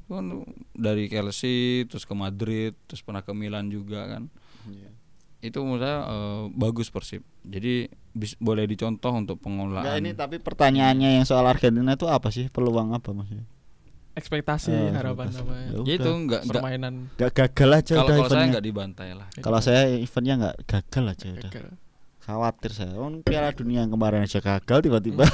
Kan 0.04 0.44
dari 0.76 1.08
Chelsea 1.08 1.88
terus 1.88 2.04
ke 2.04 2.12
Madrid 2.12 2.76
terus 2.84 3.00
pernah 3.00 3.24
ke 3.24 3.32
Milan 3.32 3.72
juga 3.72 4.04
kan. 4.06 4.28
Iya. 4.68 4.92
itu 5.40 5.56
menurut 5.64 5.80
saya 5.80 5.98
eh, 6.04 6.42
bagus 6.52 6.92
Persib. 6.92 7.24
Jadi 7.40 7.88
bis- 8.12 8.36
boleh 8.36 8.68
dicontoh 8.68 9.08
untuk 9.16 9.40
pengelolaan. 9.40 9.88
Nggak, 9.88 9.96
ini 9.96 10.10
tapi 10.12 10.36
pertanyaannya 10.36 11.16
yang 11.16 11.24
soal 11.24 11.48
Argentina 11.48 11.96
itu 11.96 12.04
apa 12.04 12.28
sih? 12.28 12.52
Peluang 12.52 12.92
apa 12.92 13.16
maksudnya? 13.16 13.48
Ekspektasi 14.12 14.70
Eh, 14.70 14.90
harapan 14.90 15.28
apa 15.28 15.54
ya 15.54 15.68
udah. 15.76 15.86
itu 15.88 16.10
nggak 16.10 16.40
nggak 16.42 16.54
permainan 16.56 16.94
Gak 17.14 17.30
gagal 17.32 17.70
aja 17.72 17.92
kalau 17.94 18.02
udah 18.02 18.10
kalau 18.10 18.20
saya 18.20 18.26
eventnya. 18.26 18.50
nggak 18.50 18.64
dibantai 18.64 19.10
lah 19.12 19.26
Kalau 19.36 19.58
saya 19.60 19.80
eventnya 19.88 20.34
nggak 20.36 20.56
gagal 20.64 21.04
aja 21.06 21.26
udah. 21.28 21.50
gagal. 21.50 21.68
Khawatir 22.20 22.70
saya. 22.70 22.94
Oh, 22.94 23.10
Piala 23.20 23.50
Dunia 23.50 23.80
yang 23.80 23.90
kemarin 23.90 24.22
aja 24.22 24.38
gagal 24.38 24.78
tiba-tiba 24.80 25.24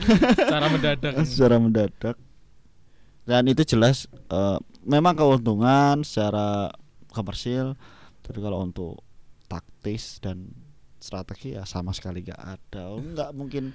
cara 0.52 0.66
mendadak 0.68 1.12
secara 1.26 1.56
mendadak. 1.56 2.16
Dan 3.24 3.42
itu 3.46 3.64
jelas 3.64 4.04
eh, 4.28 4.58
memang 4.82 5.14
keuntungan 5.14 6.04
secara 6.04 6.68
komersil, 7.08 7.72
tapi 8.20 8.38
kalau 8.38 8.60
untuk 8.60 9.00
taktis 9.46 10.18
dan 10.18 10.52
strategi 10.98 11.52
ya 11.52 11.64
sama 11.64 11.90
sekali 11.90 12.20
nggak 12.20 12.36
ada. 12.40 12.82
Oh, 12.88 13.00
nggak 13.00 13.30
mungkin 13.32 13.72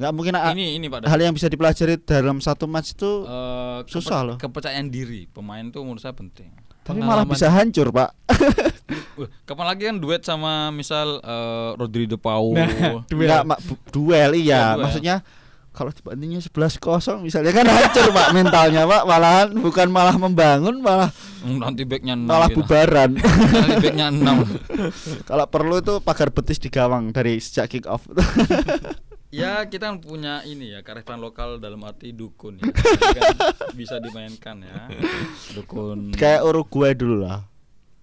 nggak 0.00 0.12
mungkin 0.12 0.32
ini 0.50 0.80
ini 0.80 0.86
Pak 0.88 1.04
hal 1.04 1.20
yang 1.20 1.30
bisa 1.30 1.46
dipelajari 1.46 2.00
dalam 2.00 2.40
satu 2.40 2.64
match 2.64 2.96
itu 2.96 3.22
Eh, 3.22 3.78
susah 3.84 4.20
loh. 4.24 4.36
Kepercayaan 4.36 4.88
diri 4.88 5.28
pemain 5.28 5.62
tuh 5.66 5.84
menurut 5.84 6.00
saya 6.00 6.12
penting. 6.12 6.48
tapi 6.80 6.98
malah 6.98 7.22
bisa 7.22 7.46
hancur, 7.46 7.92
Pak. 7.92 8.10
Kapan 9.46 9.66
lagi 9.68 9.82
kan 9.84 9.96
duet 9.96 10.22
sama 10.22 10.68
misal 10.70 11.20
eh, 11.20 11.70
Rodri 11.76 12.04
De 12.04 12.16
Paul. 12.16 12.56
Nah, 12.56 13.04
duel. 13.12 13.28
Nggak, 13.28 13.44
ma- 13.44 13.60
duel 13.88 14.30
iya. 14.34 14.48
Ya, 14.50 14.64
duel. 14.72 14.82
Maksudnya 14.82 15.16
kalau 15.70 15.92
dibandingnya 15.92 16.42
11 16.42 16.50
kosong 16.78 17.22
misalnya 17.22 17.52
kan 17.52 17.62
hancur 17.62 18.10
pak 18.10 18.32
mentalnya 18.34 18.82
pak 18.84 19.06
malahan 19.06 19.54
bukan 19.54 19.86
malah 19.86 20.16
membangun 20.16 20.80
malah 20.80 21.12
Hmm, 21.40 21.56
nanti 21.56 21.84
backnya 21.84 22.12
enam 22.12 22.28
malah 22.28 22.48
kita. 22.48 22.58
bubaran 22.58 23.10
nanti 23.16 23.76
backnya 23.80 24.06
enam 24.10 24.44
kalau 25.24 25.46
perlu 25.46 25.78
itu 25.78 25.96
pagar 26.00 26.28
betis 26.28 26.58
di 26.58 26.68
gawang 26.68 27.14
dari 27.14 27.38
sejak 27.38 27.70
kick 27.70 27.84
off 27.86 28.04
ya 29.30 29.62
kita 29.64 29.94
kan 29.94 29.98
punya 30.02 30.42
ini 30.42 30.74
ya 30.74 30.82
kearifan 30.82 31.22
lokal 31.22 31.62
dalam 31.62 31.78
arti 31.86 32.10
dukun 32.10 32.58
ya. 32.58 32.66
Kan 32.70 33.30
bisa 33.78 33.98
dimainkan 33.98 34.62
ya. 34.62 34.90
Dukun. 35.54 36.10
Kayak 36.14 36.46
Uruguay 36.46 36.92
dulu 36.94 37.22
lah. 37.24 37.46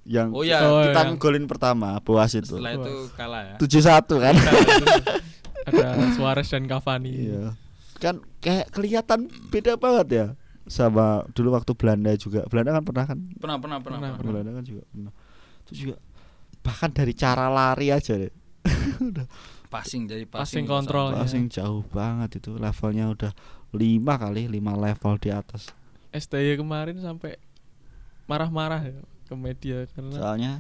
Yang 0.08 0.28
oh 0.32 0.44
ya 0.48 0.64
Oh, 0.64 0.88
kita 0.88 1.02
iya. 1.04 1.10
ngegolin 1.12 1.46
pertama 1.52 2.00
Boas 2.00 2.32
itu. 2.32 2.56
Setelah 2.56 2.80
itu 2.80 2.94
kalah 3.14 3.42
ya. 3.44 3.56
tujuh 3.60 3.82
satu 3.84 4.24
kan. 4.24 4.36
Ada 5.68 6.16
Suarez 6.16 6.48
dan 6.48 6.64
Cavani. 6.64 7.12
Iya. 7.12 7.44
Kan 8.00 8.24
kayak 8.40 8.72
kelihatan 8.72 9.28
beda 9.52 9.76
banget 9.76 10.08
ya 10.08 10.28
sama 10.64 11.28
dulu 11.36 11.52
waktu 11.52 11.76
Belanda 11.76 12.16
juga. 12.16 12.48
Belanda 12.48 12.72
kan 12.80 12.84
pernah 12.88 13.04
kan? 13.04 13.20
Pernah 13.36 13.58
pernah 13.60 13.78
pernah, 13.84 14.00
Pernah, 14.00 14.12
pernah. 14.16 14.32
Belanda 14.32 14.52
kan 14.56 14.64
juga 14.64 14.84
pernah. 14.88 15.12
Itu 15.68 15.72
juga 15.76 15.96
bahkan 16.64 16.92
dari 16.92 17.16
cara 17.16 17.48
lari 17.48 17.96
aja 17.96 18.20
deh 18.20 18.28
passing 19.68 20.04
jadi 20.06 20.24
Passing 20.24 20.64
passing, 20.64 20.66
kontrol. 20.66 21.08
Iya. 21.10 21.18
passing 21.20 21.46
jauh 21.48 21.84
banget 21.86 22.30
itu 22.38 22.56
levelnya 22.56 23.06
udah 23.08 23.32
lima 23.72 24.14
kali 24.16 24.48
lima 24.48 24.74
level 24.74 25.14
di 25.16 25.30
atas 25.30 25.70
STY 26.10 26.56
kemarin 26.56 26.98
sampai 26.98 27.36
marah-marah 28.26 28.82
ya 28.86 28.98
ke 29.24 29.34
media 29.34 29.84
karena 29.88 30.14
soalnya 30.14 30.54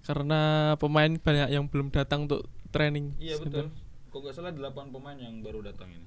karena 0.00 0.40
pemain 0.76 1.12
banyak 1.12 1.48
yang 1.50 1.64
belum 1.64 1.88
datang 1.88 2.24
untuk 2.24 2.44
training 2.68 3.14
iya 3.16 3.36
betul 3.36 3.70
kok 4.06 4.18
nggak 4.18 4.32
salah 4.32 4.50
8 4.50 4.90
pemain 4.90 5.14
yang 5.14 5.38
baru 5.38 5.62
datang 5.62 5.88
ini 5.88 6.06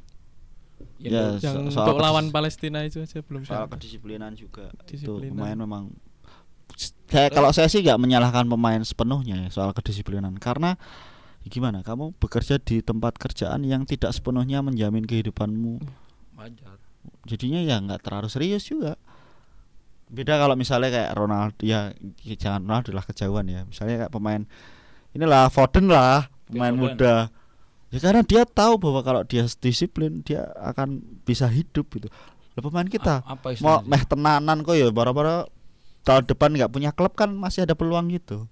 Ya, 0.99 1.35
yang 1.37 1.67
so- 1.67 1.79
soal 1.79 1.87
untuk 1.87 1.99
lawan 2.01 2.27
Palestina 2.27 2.83
itu 2.83 2.99
aja 2.99 3.19
belum 3.21 3.43
soal 3.43 3.63
datang. 3.65 3.79
kedisiplinan 3.79 4.31
juga 4.33 4.67
Disiplinan. 4.83 4.99
itu 5.21 5.31
pemain 5.31 5.57
memang 5.57 5.83
saya 7.05 7.29
kalau 7.29 7.49
saya 7.49 7.67
sih 7.67 7.79
nggak 7.79 7.95
menyalahkan 7.97 8.43
pemain 8.45 8.81
sepenuhnya 8.81 9.37
ya 9.37 9.49
soal 9.49 9.71
kedisiplinan 9.71 10.35
karena 10.35 10.75
gimana? 11.49 11.83
Kamu 11.83 12.15
bekerja 12.19 12.59
di 12.59 12.79
tempat 12.79 13.19
kerjaan 13.19 13.63
yang 13.67 13.83
tidak 13.83 14.15
sepenuhnya 14.15 14.63
menjamin 14.63 15.03
kehidupanmu. 15.03 15.81
Wajar. 16.39 16.77
Jadinya 17.27 17.59
ya 17.63 17.79
nggak 17.83 18.03
terlalu 18.03 18.27
serius 18.31 18.63
juga. 18.67 18.95
Beda 20.13 20.37
kalau 20.37 20.53
misalnya 20.53 20.93
kayak 20.93 21.11
Ronaldo 21.17 21.59
ya 21.63 21.89
jangan 22.37 22.63
Ronaldo 22.63 22.91
lah 22.93 23.03
kejauhan 23.03 23.45
ya. 23.49 23.61
Misalnya 23.65 24.05
kayak 24.05 24.13
pemain 24.13 24.41
inilah 25.11 25.49
Foden 25.49 25.89
lah 25.89 26.29
pemain 26.47 26.71
Foden. 26.75 26.83
muda. 26.95 27.15
Ya 27.93 27.97
karena 28.01 28.21
dia 28.25 28.41
tahu 28.45 28.77
bahwa 28.81 29.01
kalau 29.05 29.21
dia 29.25 29.45
disiplin 29.61 30.21
dia 30.25 30.47
akan 30.59 31.01
bisa 31.27 31.45
hidup 31.49 31.89
gitu. 31.93 32.07
Lah 32.53 32.61
pemain 32.61 32.87
kita 32.87 33.25
A- 33.25 33.35
apa 33.35 33.57
mau 33.59 33.81
meh 33.83 34.03
tenanan 34.05 34.61
kok 34.61 34.77
ya 34.77 34.89
bara-bara 34.93 35.49
tahun 36.03 36.27
depan 36.27 36.51
nggak 36.55 36.71
punya 36.71 36.91
klub 36.93 37.13
kan 37.15 37.31
masih 37.33 37.65
ada 37.65 37.73
peluang 37.73 38.11
gitu. 38.13 38.45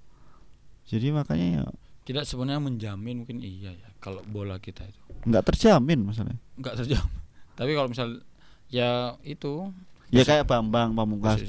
Jadi 0.89 1.13
makanya 1.13 1.47
ya 1.47 1.63
tidak 2.01 2.25
sebenarnya 2.25 2.61
menjamin 2.61 3.23
mungkin 3.23 3.39
iya 3.41 3.71
ya 3.73 3.89
kalau 4.01 4.25
bola 4.25 4.57
kita 4.57 4.85
itu. 4.85 4.99
Nggak 5.27 5.53
terjamin 5.53 5.99
masalahnya? 6.07 6.41
Nggak 6.57 6.75
terjamin. 6.83 7.13
Tapi 7.59 7.71
kalau 7.77 7.89
misal 7.89 8.07
ya 8.67 9.15
itu. 9.21 9.69
Ya 10.11 10.27
kayak 10.27 10.43
Bambang 10.49 10.91
Pamungkas. 10.91 11.39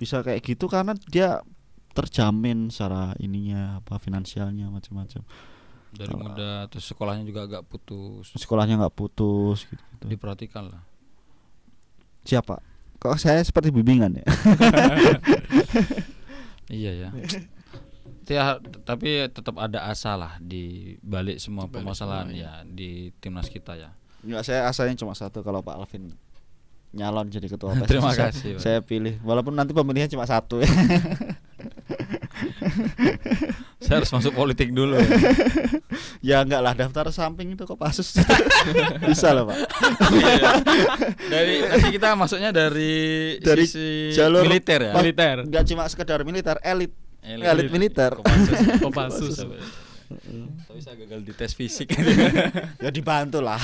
Bisa 0.00 0.24
kayak 0.24 0.40
gitu 0.40 0.70
karena 0.72 0.96
dia 1.12 1.44
terjamin 1.92 2.72
secara 2.72 3.12
ininya 3.20 3.80
apa 3.84 4.00
finansialnya 4.00 4.72
macam-macam. 4.72 5.20
Dari 5.96 6.12
Kalau- 6.12 6.22
muda 6.28 6.68
terus 6.68 6.84
sekolahnya 6.88 7.24
juga 7.24 7.44
agak 7.48 7.62
putus. 7.68 8.32
Sekolahnya 8.36 8.80
nggak 8.80 8.96
putus 8.96 9.64
gitu, 9.68 9.82
diperhatikan 10.04 10.68
lah. 10.72 10.82
Siapa? 12.24 12.60
Kok 12.96 13.16
saya 13.20 13.44
seperti 13.44 13.68
bimbingan 13.68 14.16
ya? 14.20 14.26
Iya 16.66 16.92
ya 17.06 17.08
Ya, 18.26 18.58
tapi 18.82 19.26
tetap 19.26 19.54
ada 19.54 19.86
asa 19.86 20.14
lah 20.14 20.34
di 20.36 20.94
balik 21.00 21.38
semua 21.38 21.64
Di 21.64 21.66
balik 21.68 21.74
permasalahan 21.78 22.26
semua, 22.26 22.40
ya 22.40 22.52
di 22.62 22.90
timnas 23.16 23.46
kita 23.46 23.74
ya. 23.74 23.90
nggak 24.18 24.42
saya 24.42 24.66
asanya 24.66 24.94
cuma 24.96 25.12
satu 25.12 25.40
kalau 25.40 25.60
Pak 25.60 25.76
Alvin 25.76 26.10
nyalon 26.90 27.28
jadi 27.28 27.46
ketua 27.46 27.70
PSSI 27.76 27.86
Terima 27.86 28.10
saya- 28.10 28.28
kasih, 28.28 28.50
Pak. 28.52 28.60
saya 28.60 28.78
pilih 28.80 29.14
walaupun 29.20 29.52
nanti 29.52 29.70
pemilihan 29.70 30.08
cuma 30.08 30.24
satu 30.24 30.58
ya 30.58 30.66
Saya 33.78 34.02
harus 34.02 34.10
masuk 34.10 34.34
politik 34.34 34.72
dulu. 34.72 34.98
ya 36.20 36.42
enggak 36.42 36.58
lah 36.58 36.74
daftar 36.74 37.06
samping 37.08 37.54
itu 37.54 37.62
kok 37.62 37.78
pasus 37.78 38.18
bisa 39.00 39.30
loh 39.30 39.46
Pak 39.46 39.58
Iya. 40.10 40.50
dari 41.24 41.54
nanti 41.62 41.88
kita 41.90 42.08
masuknya 42.12 42.50
dari 42.50 43.36
Dari 43.38 43.64
sisi 43.64 44.10
jalur 44.12 44.42
militer 44.42 44.80
ya. 44.82 44.92
Militer. 44.92 45.36
nggak 45.44 45.64
cuma 45.66 45.86
sekedar 45.86 46.20
militer 46.22 46.58
elit 46.60 46.90
Elit. 47.26 47.42
elit 47.44 47.68
militer 47.68 48.14
Kopassus. 48.14 48.58
Kopassus. 48.78 49.36
Tapi 50.62 50.78
saya 50.78 50.94
gagal 50.96 51.20
di 51.20 51.32
tes 51.32 51.50
fisik. 51.52 51.90
ya 52.78 52.88
dibantu 52.88 53.42
lah 53.42 53.58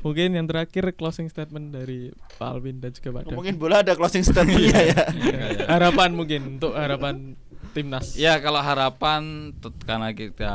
Mungkin 0.00 0.32
yang 0.32 0.48
terakhir 0.48 0.96
closing 0.96 1.28
statement 1.28 1.76
dari 1.76 2.08
Pak 2.40 2.48
Alvin 2.48 2.80
dan 2.80 2.88
juga 2.90 3.20
Pak 3.20 3.36
mungkin 3.36 3.60
bola 3.60 3.84
ada 3.84 3.92
closing 3.92 4.24
statementnya 4.24 4.80
ya 4.96 5.02
Iya. 5.12 5.68
harapan 5.68 6.16
mungkin 6.16 6.56
untuk 6.56 6.72
harapan 6.72 7.36
timnas. 7.76 8.16
ya 8.16 8.40
kalau 8.40 8.64
harapan 8.64 9.52
karena 9.84 10.16
kita 10.16 10.52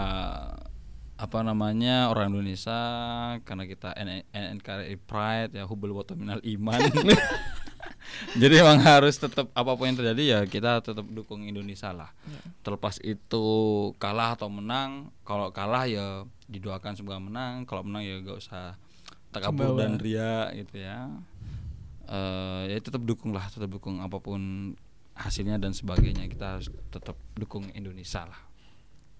apa 1.15 1.39
namanya 1.45 2.09
orang 2.09 2.33
Indonesia 2.33 2.79
karena 3.45 3.63
kita 3.63 3.93
N- 3.95 4.25
NNKRI 4.27 4.97
Pride 4.99 5.51
ya 5.53 5.63
hubul 5.63 5.93
wa 5.93 6.03
minal 6.11 6.41
iman. 6.41 6.81
Jadi 8.41 8.53
emang 8.59 8.79
harus 8.83 9.15
tetap 9.15 9.51
apa 9.51 9.71
pun 9.75 9.87
yang 9.87 9.97
terjadi 9.99 10.23
ya 10.23 10.39
kita 10.47 10.83
tetap 10.83 11.05
dukung 11.07 11.43
Indonesia 11.47 11.91
lah. 11.91 12.11
Terlepas 12.63 12.99
itu 13.03 13.45
kalah 14.01 14.35
atau 14.35 14.51
menang, 14.51 15.11
kalau 15.27 15.51
kalah 15.51 15.87
ya 15.87 16.23
didoakan 16.47 16.93
semoga 16.95 17.19
menang, 17.19 17.63
kalau 17.67 17.83
menang 17.83 18.03
ya 18.05 18.21
gak 18.21 18.39
usah 18.39 18.63
takabur 19.31 19.75
dan 19.79 19.99
ria 19.99 20.51
gitu 20.55 20.79
ya. 20.83 21.11
Eh 22.05 22.75
ya 22.75 22.77
tetap 22.79 23.01
dukung 23.03 23.33
lah, 23.33 23.47
tetap 23.49 23.67
dukung 23.71 23.99
apa 23.99 24.21
pun 24.21 24.73
hasilnya 25.15 25.55
dan 25.57 25.71
sebagainya 25.71 26.27
kita 26.27 26.59
harus 26.59 26.67
tetap 26.91 27.15
dukung 27.39 27.71
Indonesia 27.71 28.27
lah. 28.27 28.41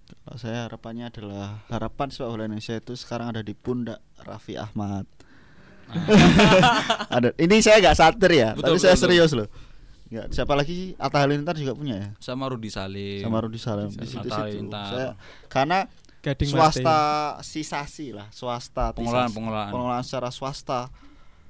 Kalau 0.06 0.38
saya 0.38 0.70
harapannya 0.70 1.10
adalah 1.10 1.66
harapan 1.66 2.14
sepak 2.14 2.30
bola 2.30 2.46
Indonesia 2.46 2.78
itu 2.78 2.94
sekarang 2.94 3.34
ada 3.34 3.42
di 3.42 3.58
pundak 3.58 3.98
Raffi 4.22 4.54
Ahmad. 4.54 5.06
ada 7.16 7.30
ini 7.36 7.56
saya 7.60 7.78
nggak 7.78 7.96
satir 7.96 8.32
ya, 8.32 8.48
Betul, 8.52 8.74
tapi 8.74 8.78
saya 8.78 8.94
betul, 8.94 9.04
serius 9.08 9.32
loh. 9.32 9.48
Nggak, 10.06 10.26
siapa 10.30 10.54
lagi 10.54 10.94
Atta 10.96 11.18
Halilintar 11.18 11.54
juga 11.54 11.74
punya 11.74 11.94
ya, 11.98 12.08
Sama 12.22 12.46
Rudi 12.46 12.70
Salim. 12.70 13.22
sama 13.22 13.42
Rudi 13.42 13.58
Rudi 13.58 13.58
di 13.58 13.62
Salim. 13.62 13.88
situ 14.06 14.28
Atta 14.30 14.38
situ. 14.38 14.70
Saya 14.70 15.10
karena 15.46 15.78
Gading 16.22 16.50
swasta 16.50 16.98
sisasi 17.40 18.06
lah, 18.10 18.26
swasta 18.30 18.90
Pengelolaan, 18.90 19.30
tisasi. 19.30 19.36
pengelolaan. 19.38 19.70
pengelolaan 19.70 20.02
secara 20.02 20.30
swasta 20.30 20.80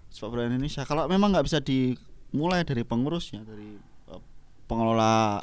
sepak 0.09 0.29
bola 0.29 0.45
Indonesia. 0.45 0.85
Kalau 0.85 1.05
memang 1.05 1.33
nggak 1.33 1.45
bisa 1.45 1.59
dimulai 1.61 2.61
dari 2.65 2.85
pengurusnya, 2.85 3.41
dari 3.41 3.77
eh, 4.09 4.23
pengelola 4.65 5.41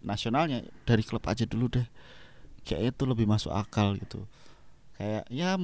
nasionalnya, 0.00 0.64
dari 0.84 1.00
klub 1.00 1.24
aja 1.24 1.44
dulu 1.44 1.68
deh. 1.68 1.86
Kayak 2.64 2.96
itu 2.96 3.04
lebih 3.04 3.24
masuk 3.24 3.52
akal 3.52 3.96
gitu. 3.96 4.24
Kayak 4.96 5.24
ya 5.28 5.56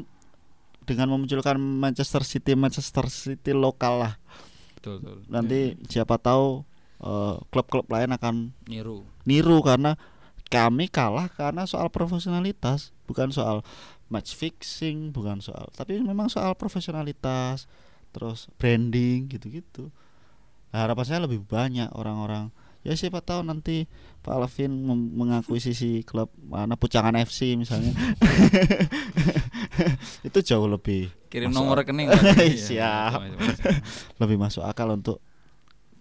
dengan 0.90 1.14
memunculkan 1.14 1.54
Manchester 1.54 2.26
City 2.26 2.58
Manchester 2.58 3.06
City 3.06 3.54
lokal 3.54 4.02
lah. 4.02 4.14
Betul, 4.74 4.98
betul. 4.98 5.22
Nanti 5.30 5.78
siapa 5.86 6.18
tahu 6.18 6.66
eh, 6.98 7.36
klub-klub 7.54 7.86
lain 7.86 8.10
akan 8.10 8.50
Niru. 8.66 9.06
niru 9.22 9.62
karena 9.62 9.94
kami 10.50 10.90
kalah 10.90 11.30
karena 11.30 11.62
soal 11.62 11.86
profesionalitas 11.94 12.90
bukan 13.06 13.30
soal 13.30 13.62
match 14.10 14.34
fixing 14.34 15.14
bukan 15.14 15.38
soal 15.38 15.70
tapi 15.78 16.02
memang 16.02 16.26
soal 16.26 16.58
profesionalitas 16.58 17.70
terus 18.10 18.50
branding 18.58 19.30
gitu-gitu 19.30 19.94
nah, 20.74 20.82
harapan 20.82 21.06
saya 21.06 21.20
lebih 21.22 21.46
banyak 21.46 21.86
orang-orang 21.94 22.50
ya 22.80 22.96
siapa 22.96 23.20
tahu 23.20 23.44
nanti 23.44 23.84
Pak 24.24 24.32
Alvin 24.32 24.72
mem- 24.72 25.12
mengakuisisi 25.12 26.00
klub 26.04 26.32
mana 26.40 26.80
Pucangan 26.80 27.12
FC 27.20 27.52
misalnya 27.52 27.92
itu 30.28 30.38
jauh 30.40 30.68
lebih 30.68 31.12
Kirim 31.30 31.54
nomor 31.54 31.78
rekening. 31.86 32.10
Siap. 32.58 32.58
Iya, 32.74 33.14
macam-macam. 33.14 33.74
lebih 34.18 34.36
masuk 34.40 34.66
akal 34.66 34.90
untuk 34.90 35.22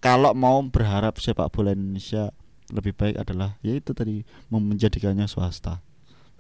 kalau 0.02 0.34
mau 0.34 0.58
berharap 0.66 1.22
sepak 1.22 1.54
bola 1.54 1.76
Indonesia 1.76 2.34
lebih 2.74 2.98
baik 2.98 3.20
adalah 3.22 3.60
yaitu 3.62 3.94
tadi 3.94 4.26
menjadikannya 4.50 5.30
swasta. 5.30 5.86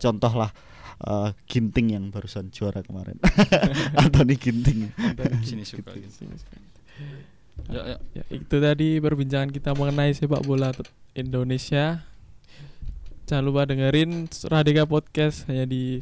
Contohlah 0.02 0.50
eh, 1.06 1.30
Ginting 1.46 1.94
yang 1.94 2.10
barusan 2.10 2.50
juara 2.50 2.82
kemarin. 2.82 3.22
Anthony 4.02 4.42
Ginting. 4.42 4.90
Sini 5.46 5.62
suka. 5.68 5.94
Sini, 5.94 6.10
sini. 6.10 6.38
Ya, 7.68 7.82
ya. 7.96 7.98
ya 8.16 8.24
itu 8.32 8.56
tadi 8.58 9.04
perbincangan 9.04 9.52
kita 9.52 9.76
mengenai 9.76 10.16
sepak 10.16 10.46
bola 10.48 10.72
Indonesia. 11.12 12.08
Jangan 13.28 13.44
lupa 13.46 13.68
dengerin 13.70 14.26
Radika 14.50 14.90
Podcast 14.90 15.46
hanya 15.52 15.70
di 15.70 16.02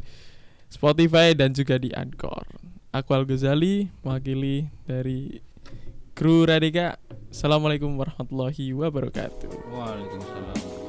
Spotify 0.71 1.35
dan 1.35 1.51
juga 1.51 1.75
di 1.75 1.91
Anchor. 1.91 2.47
Aku 2.95 3.11
Al 3.11 3.27
Ghazali 3.27 3.91
mewakili 3.99 4.71
dari 4.87 5.43
kru 6.15 6.47
Radika. 6.47 6.95
Assalamualaikum 7.27 7.99
warahmatullahi 7.99 8.71
wabarakatuh. 8.71 9.51
Waalaikumsalam. 9.69 10.86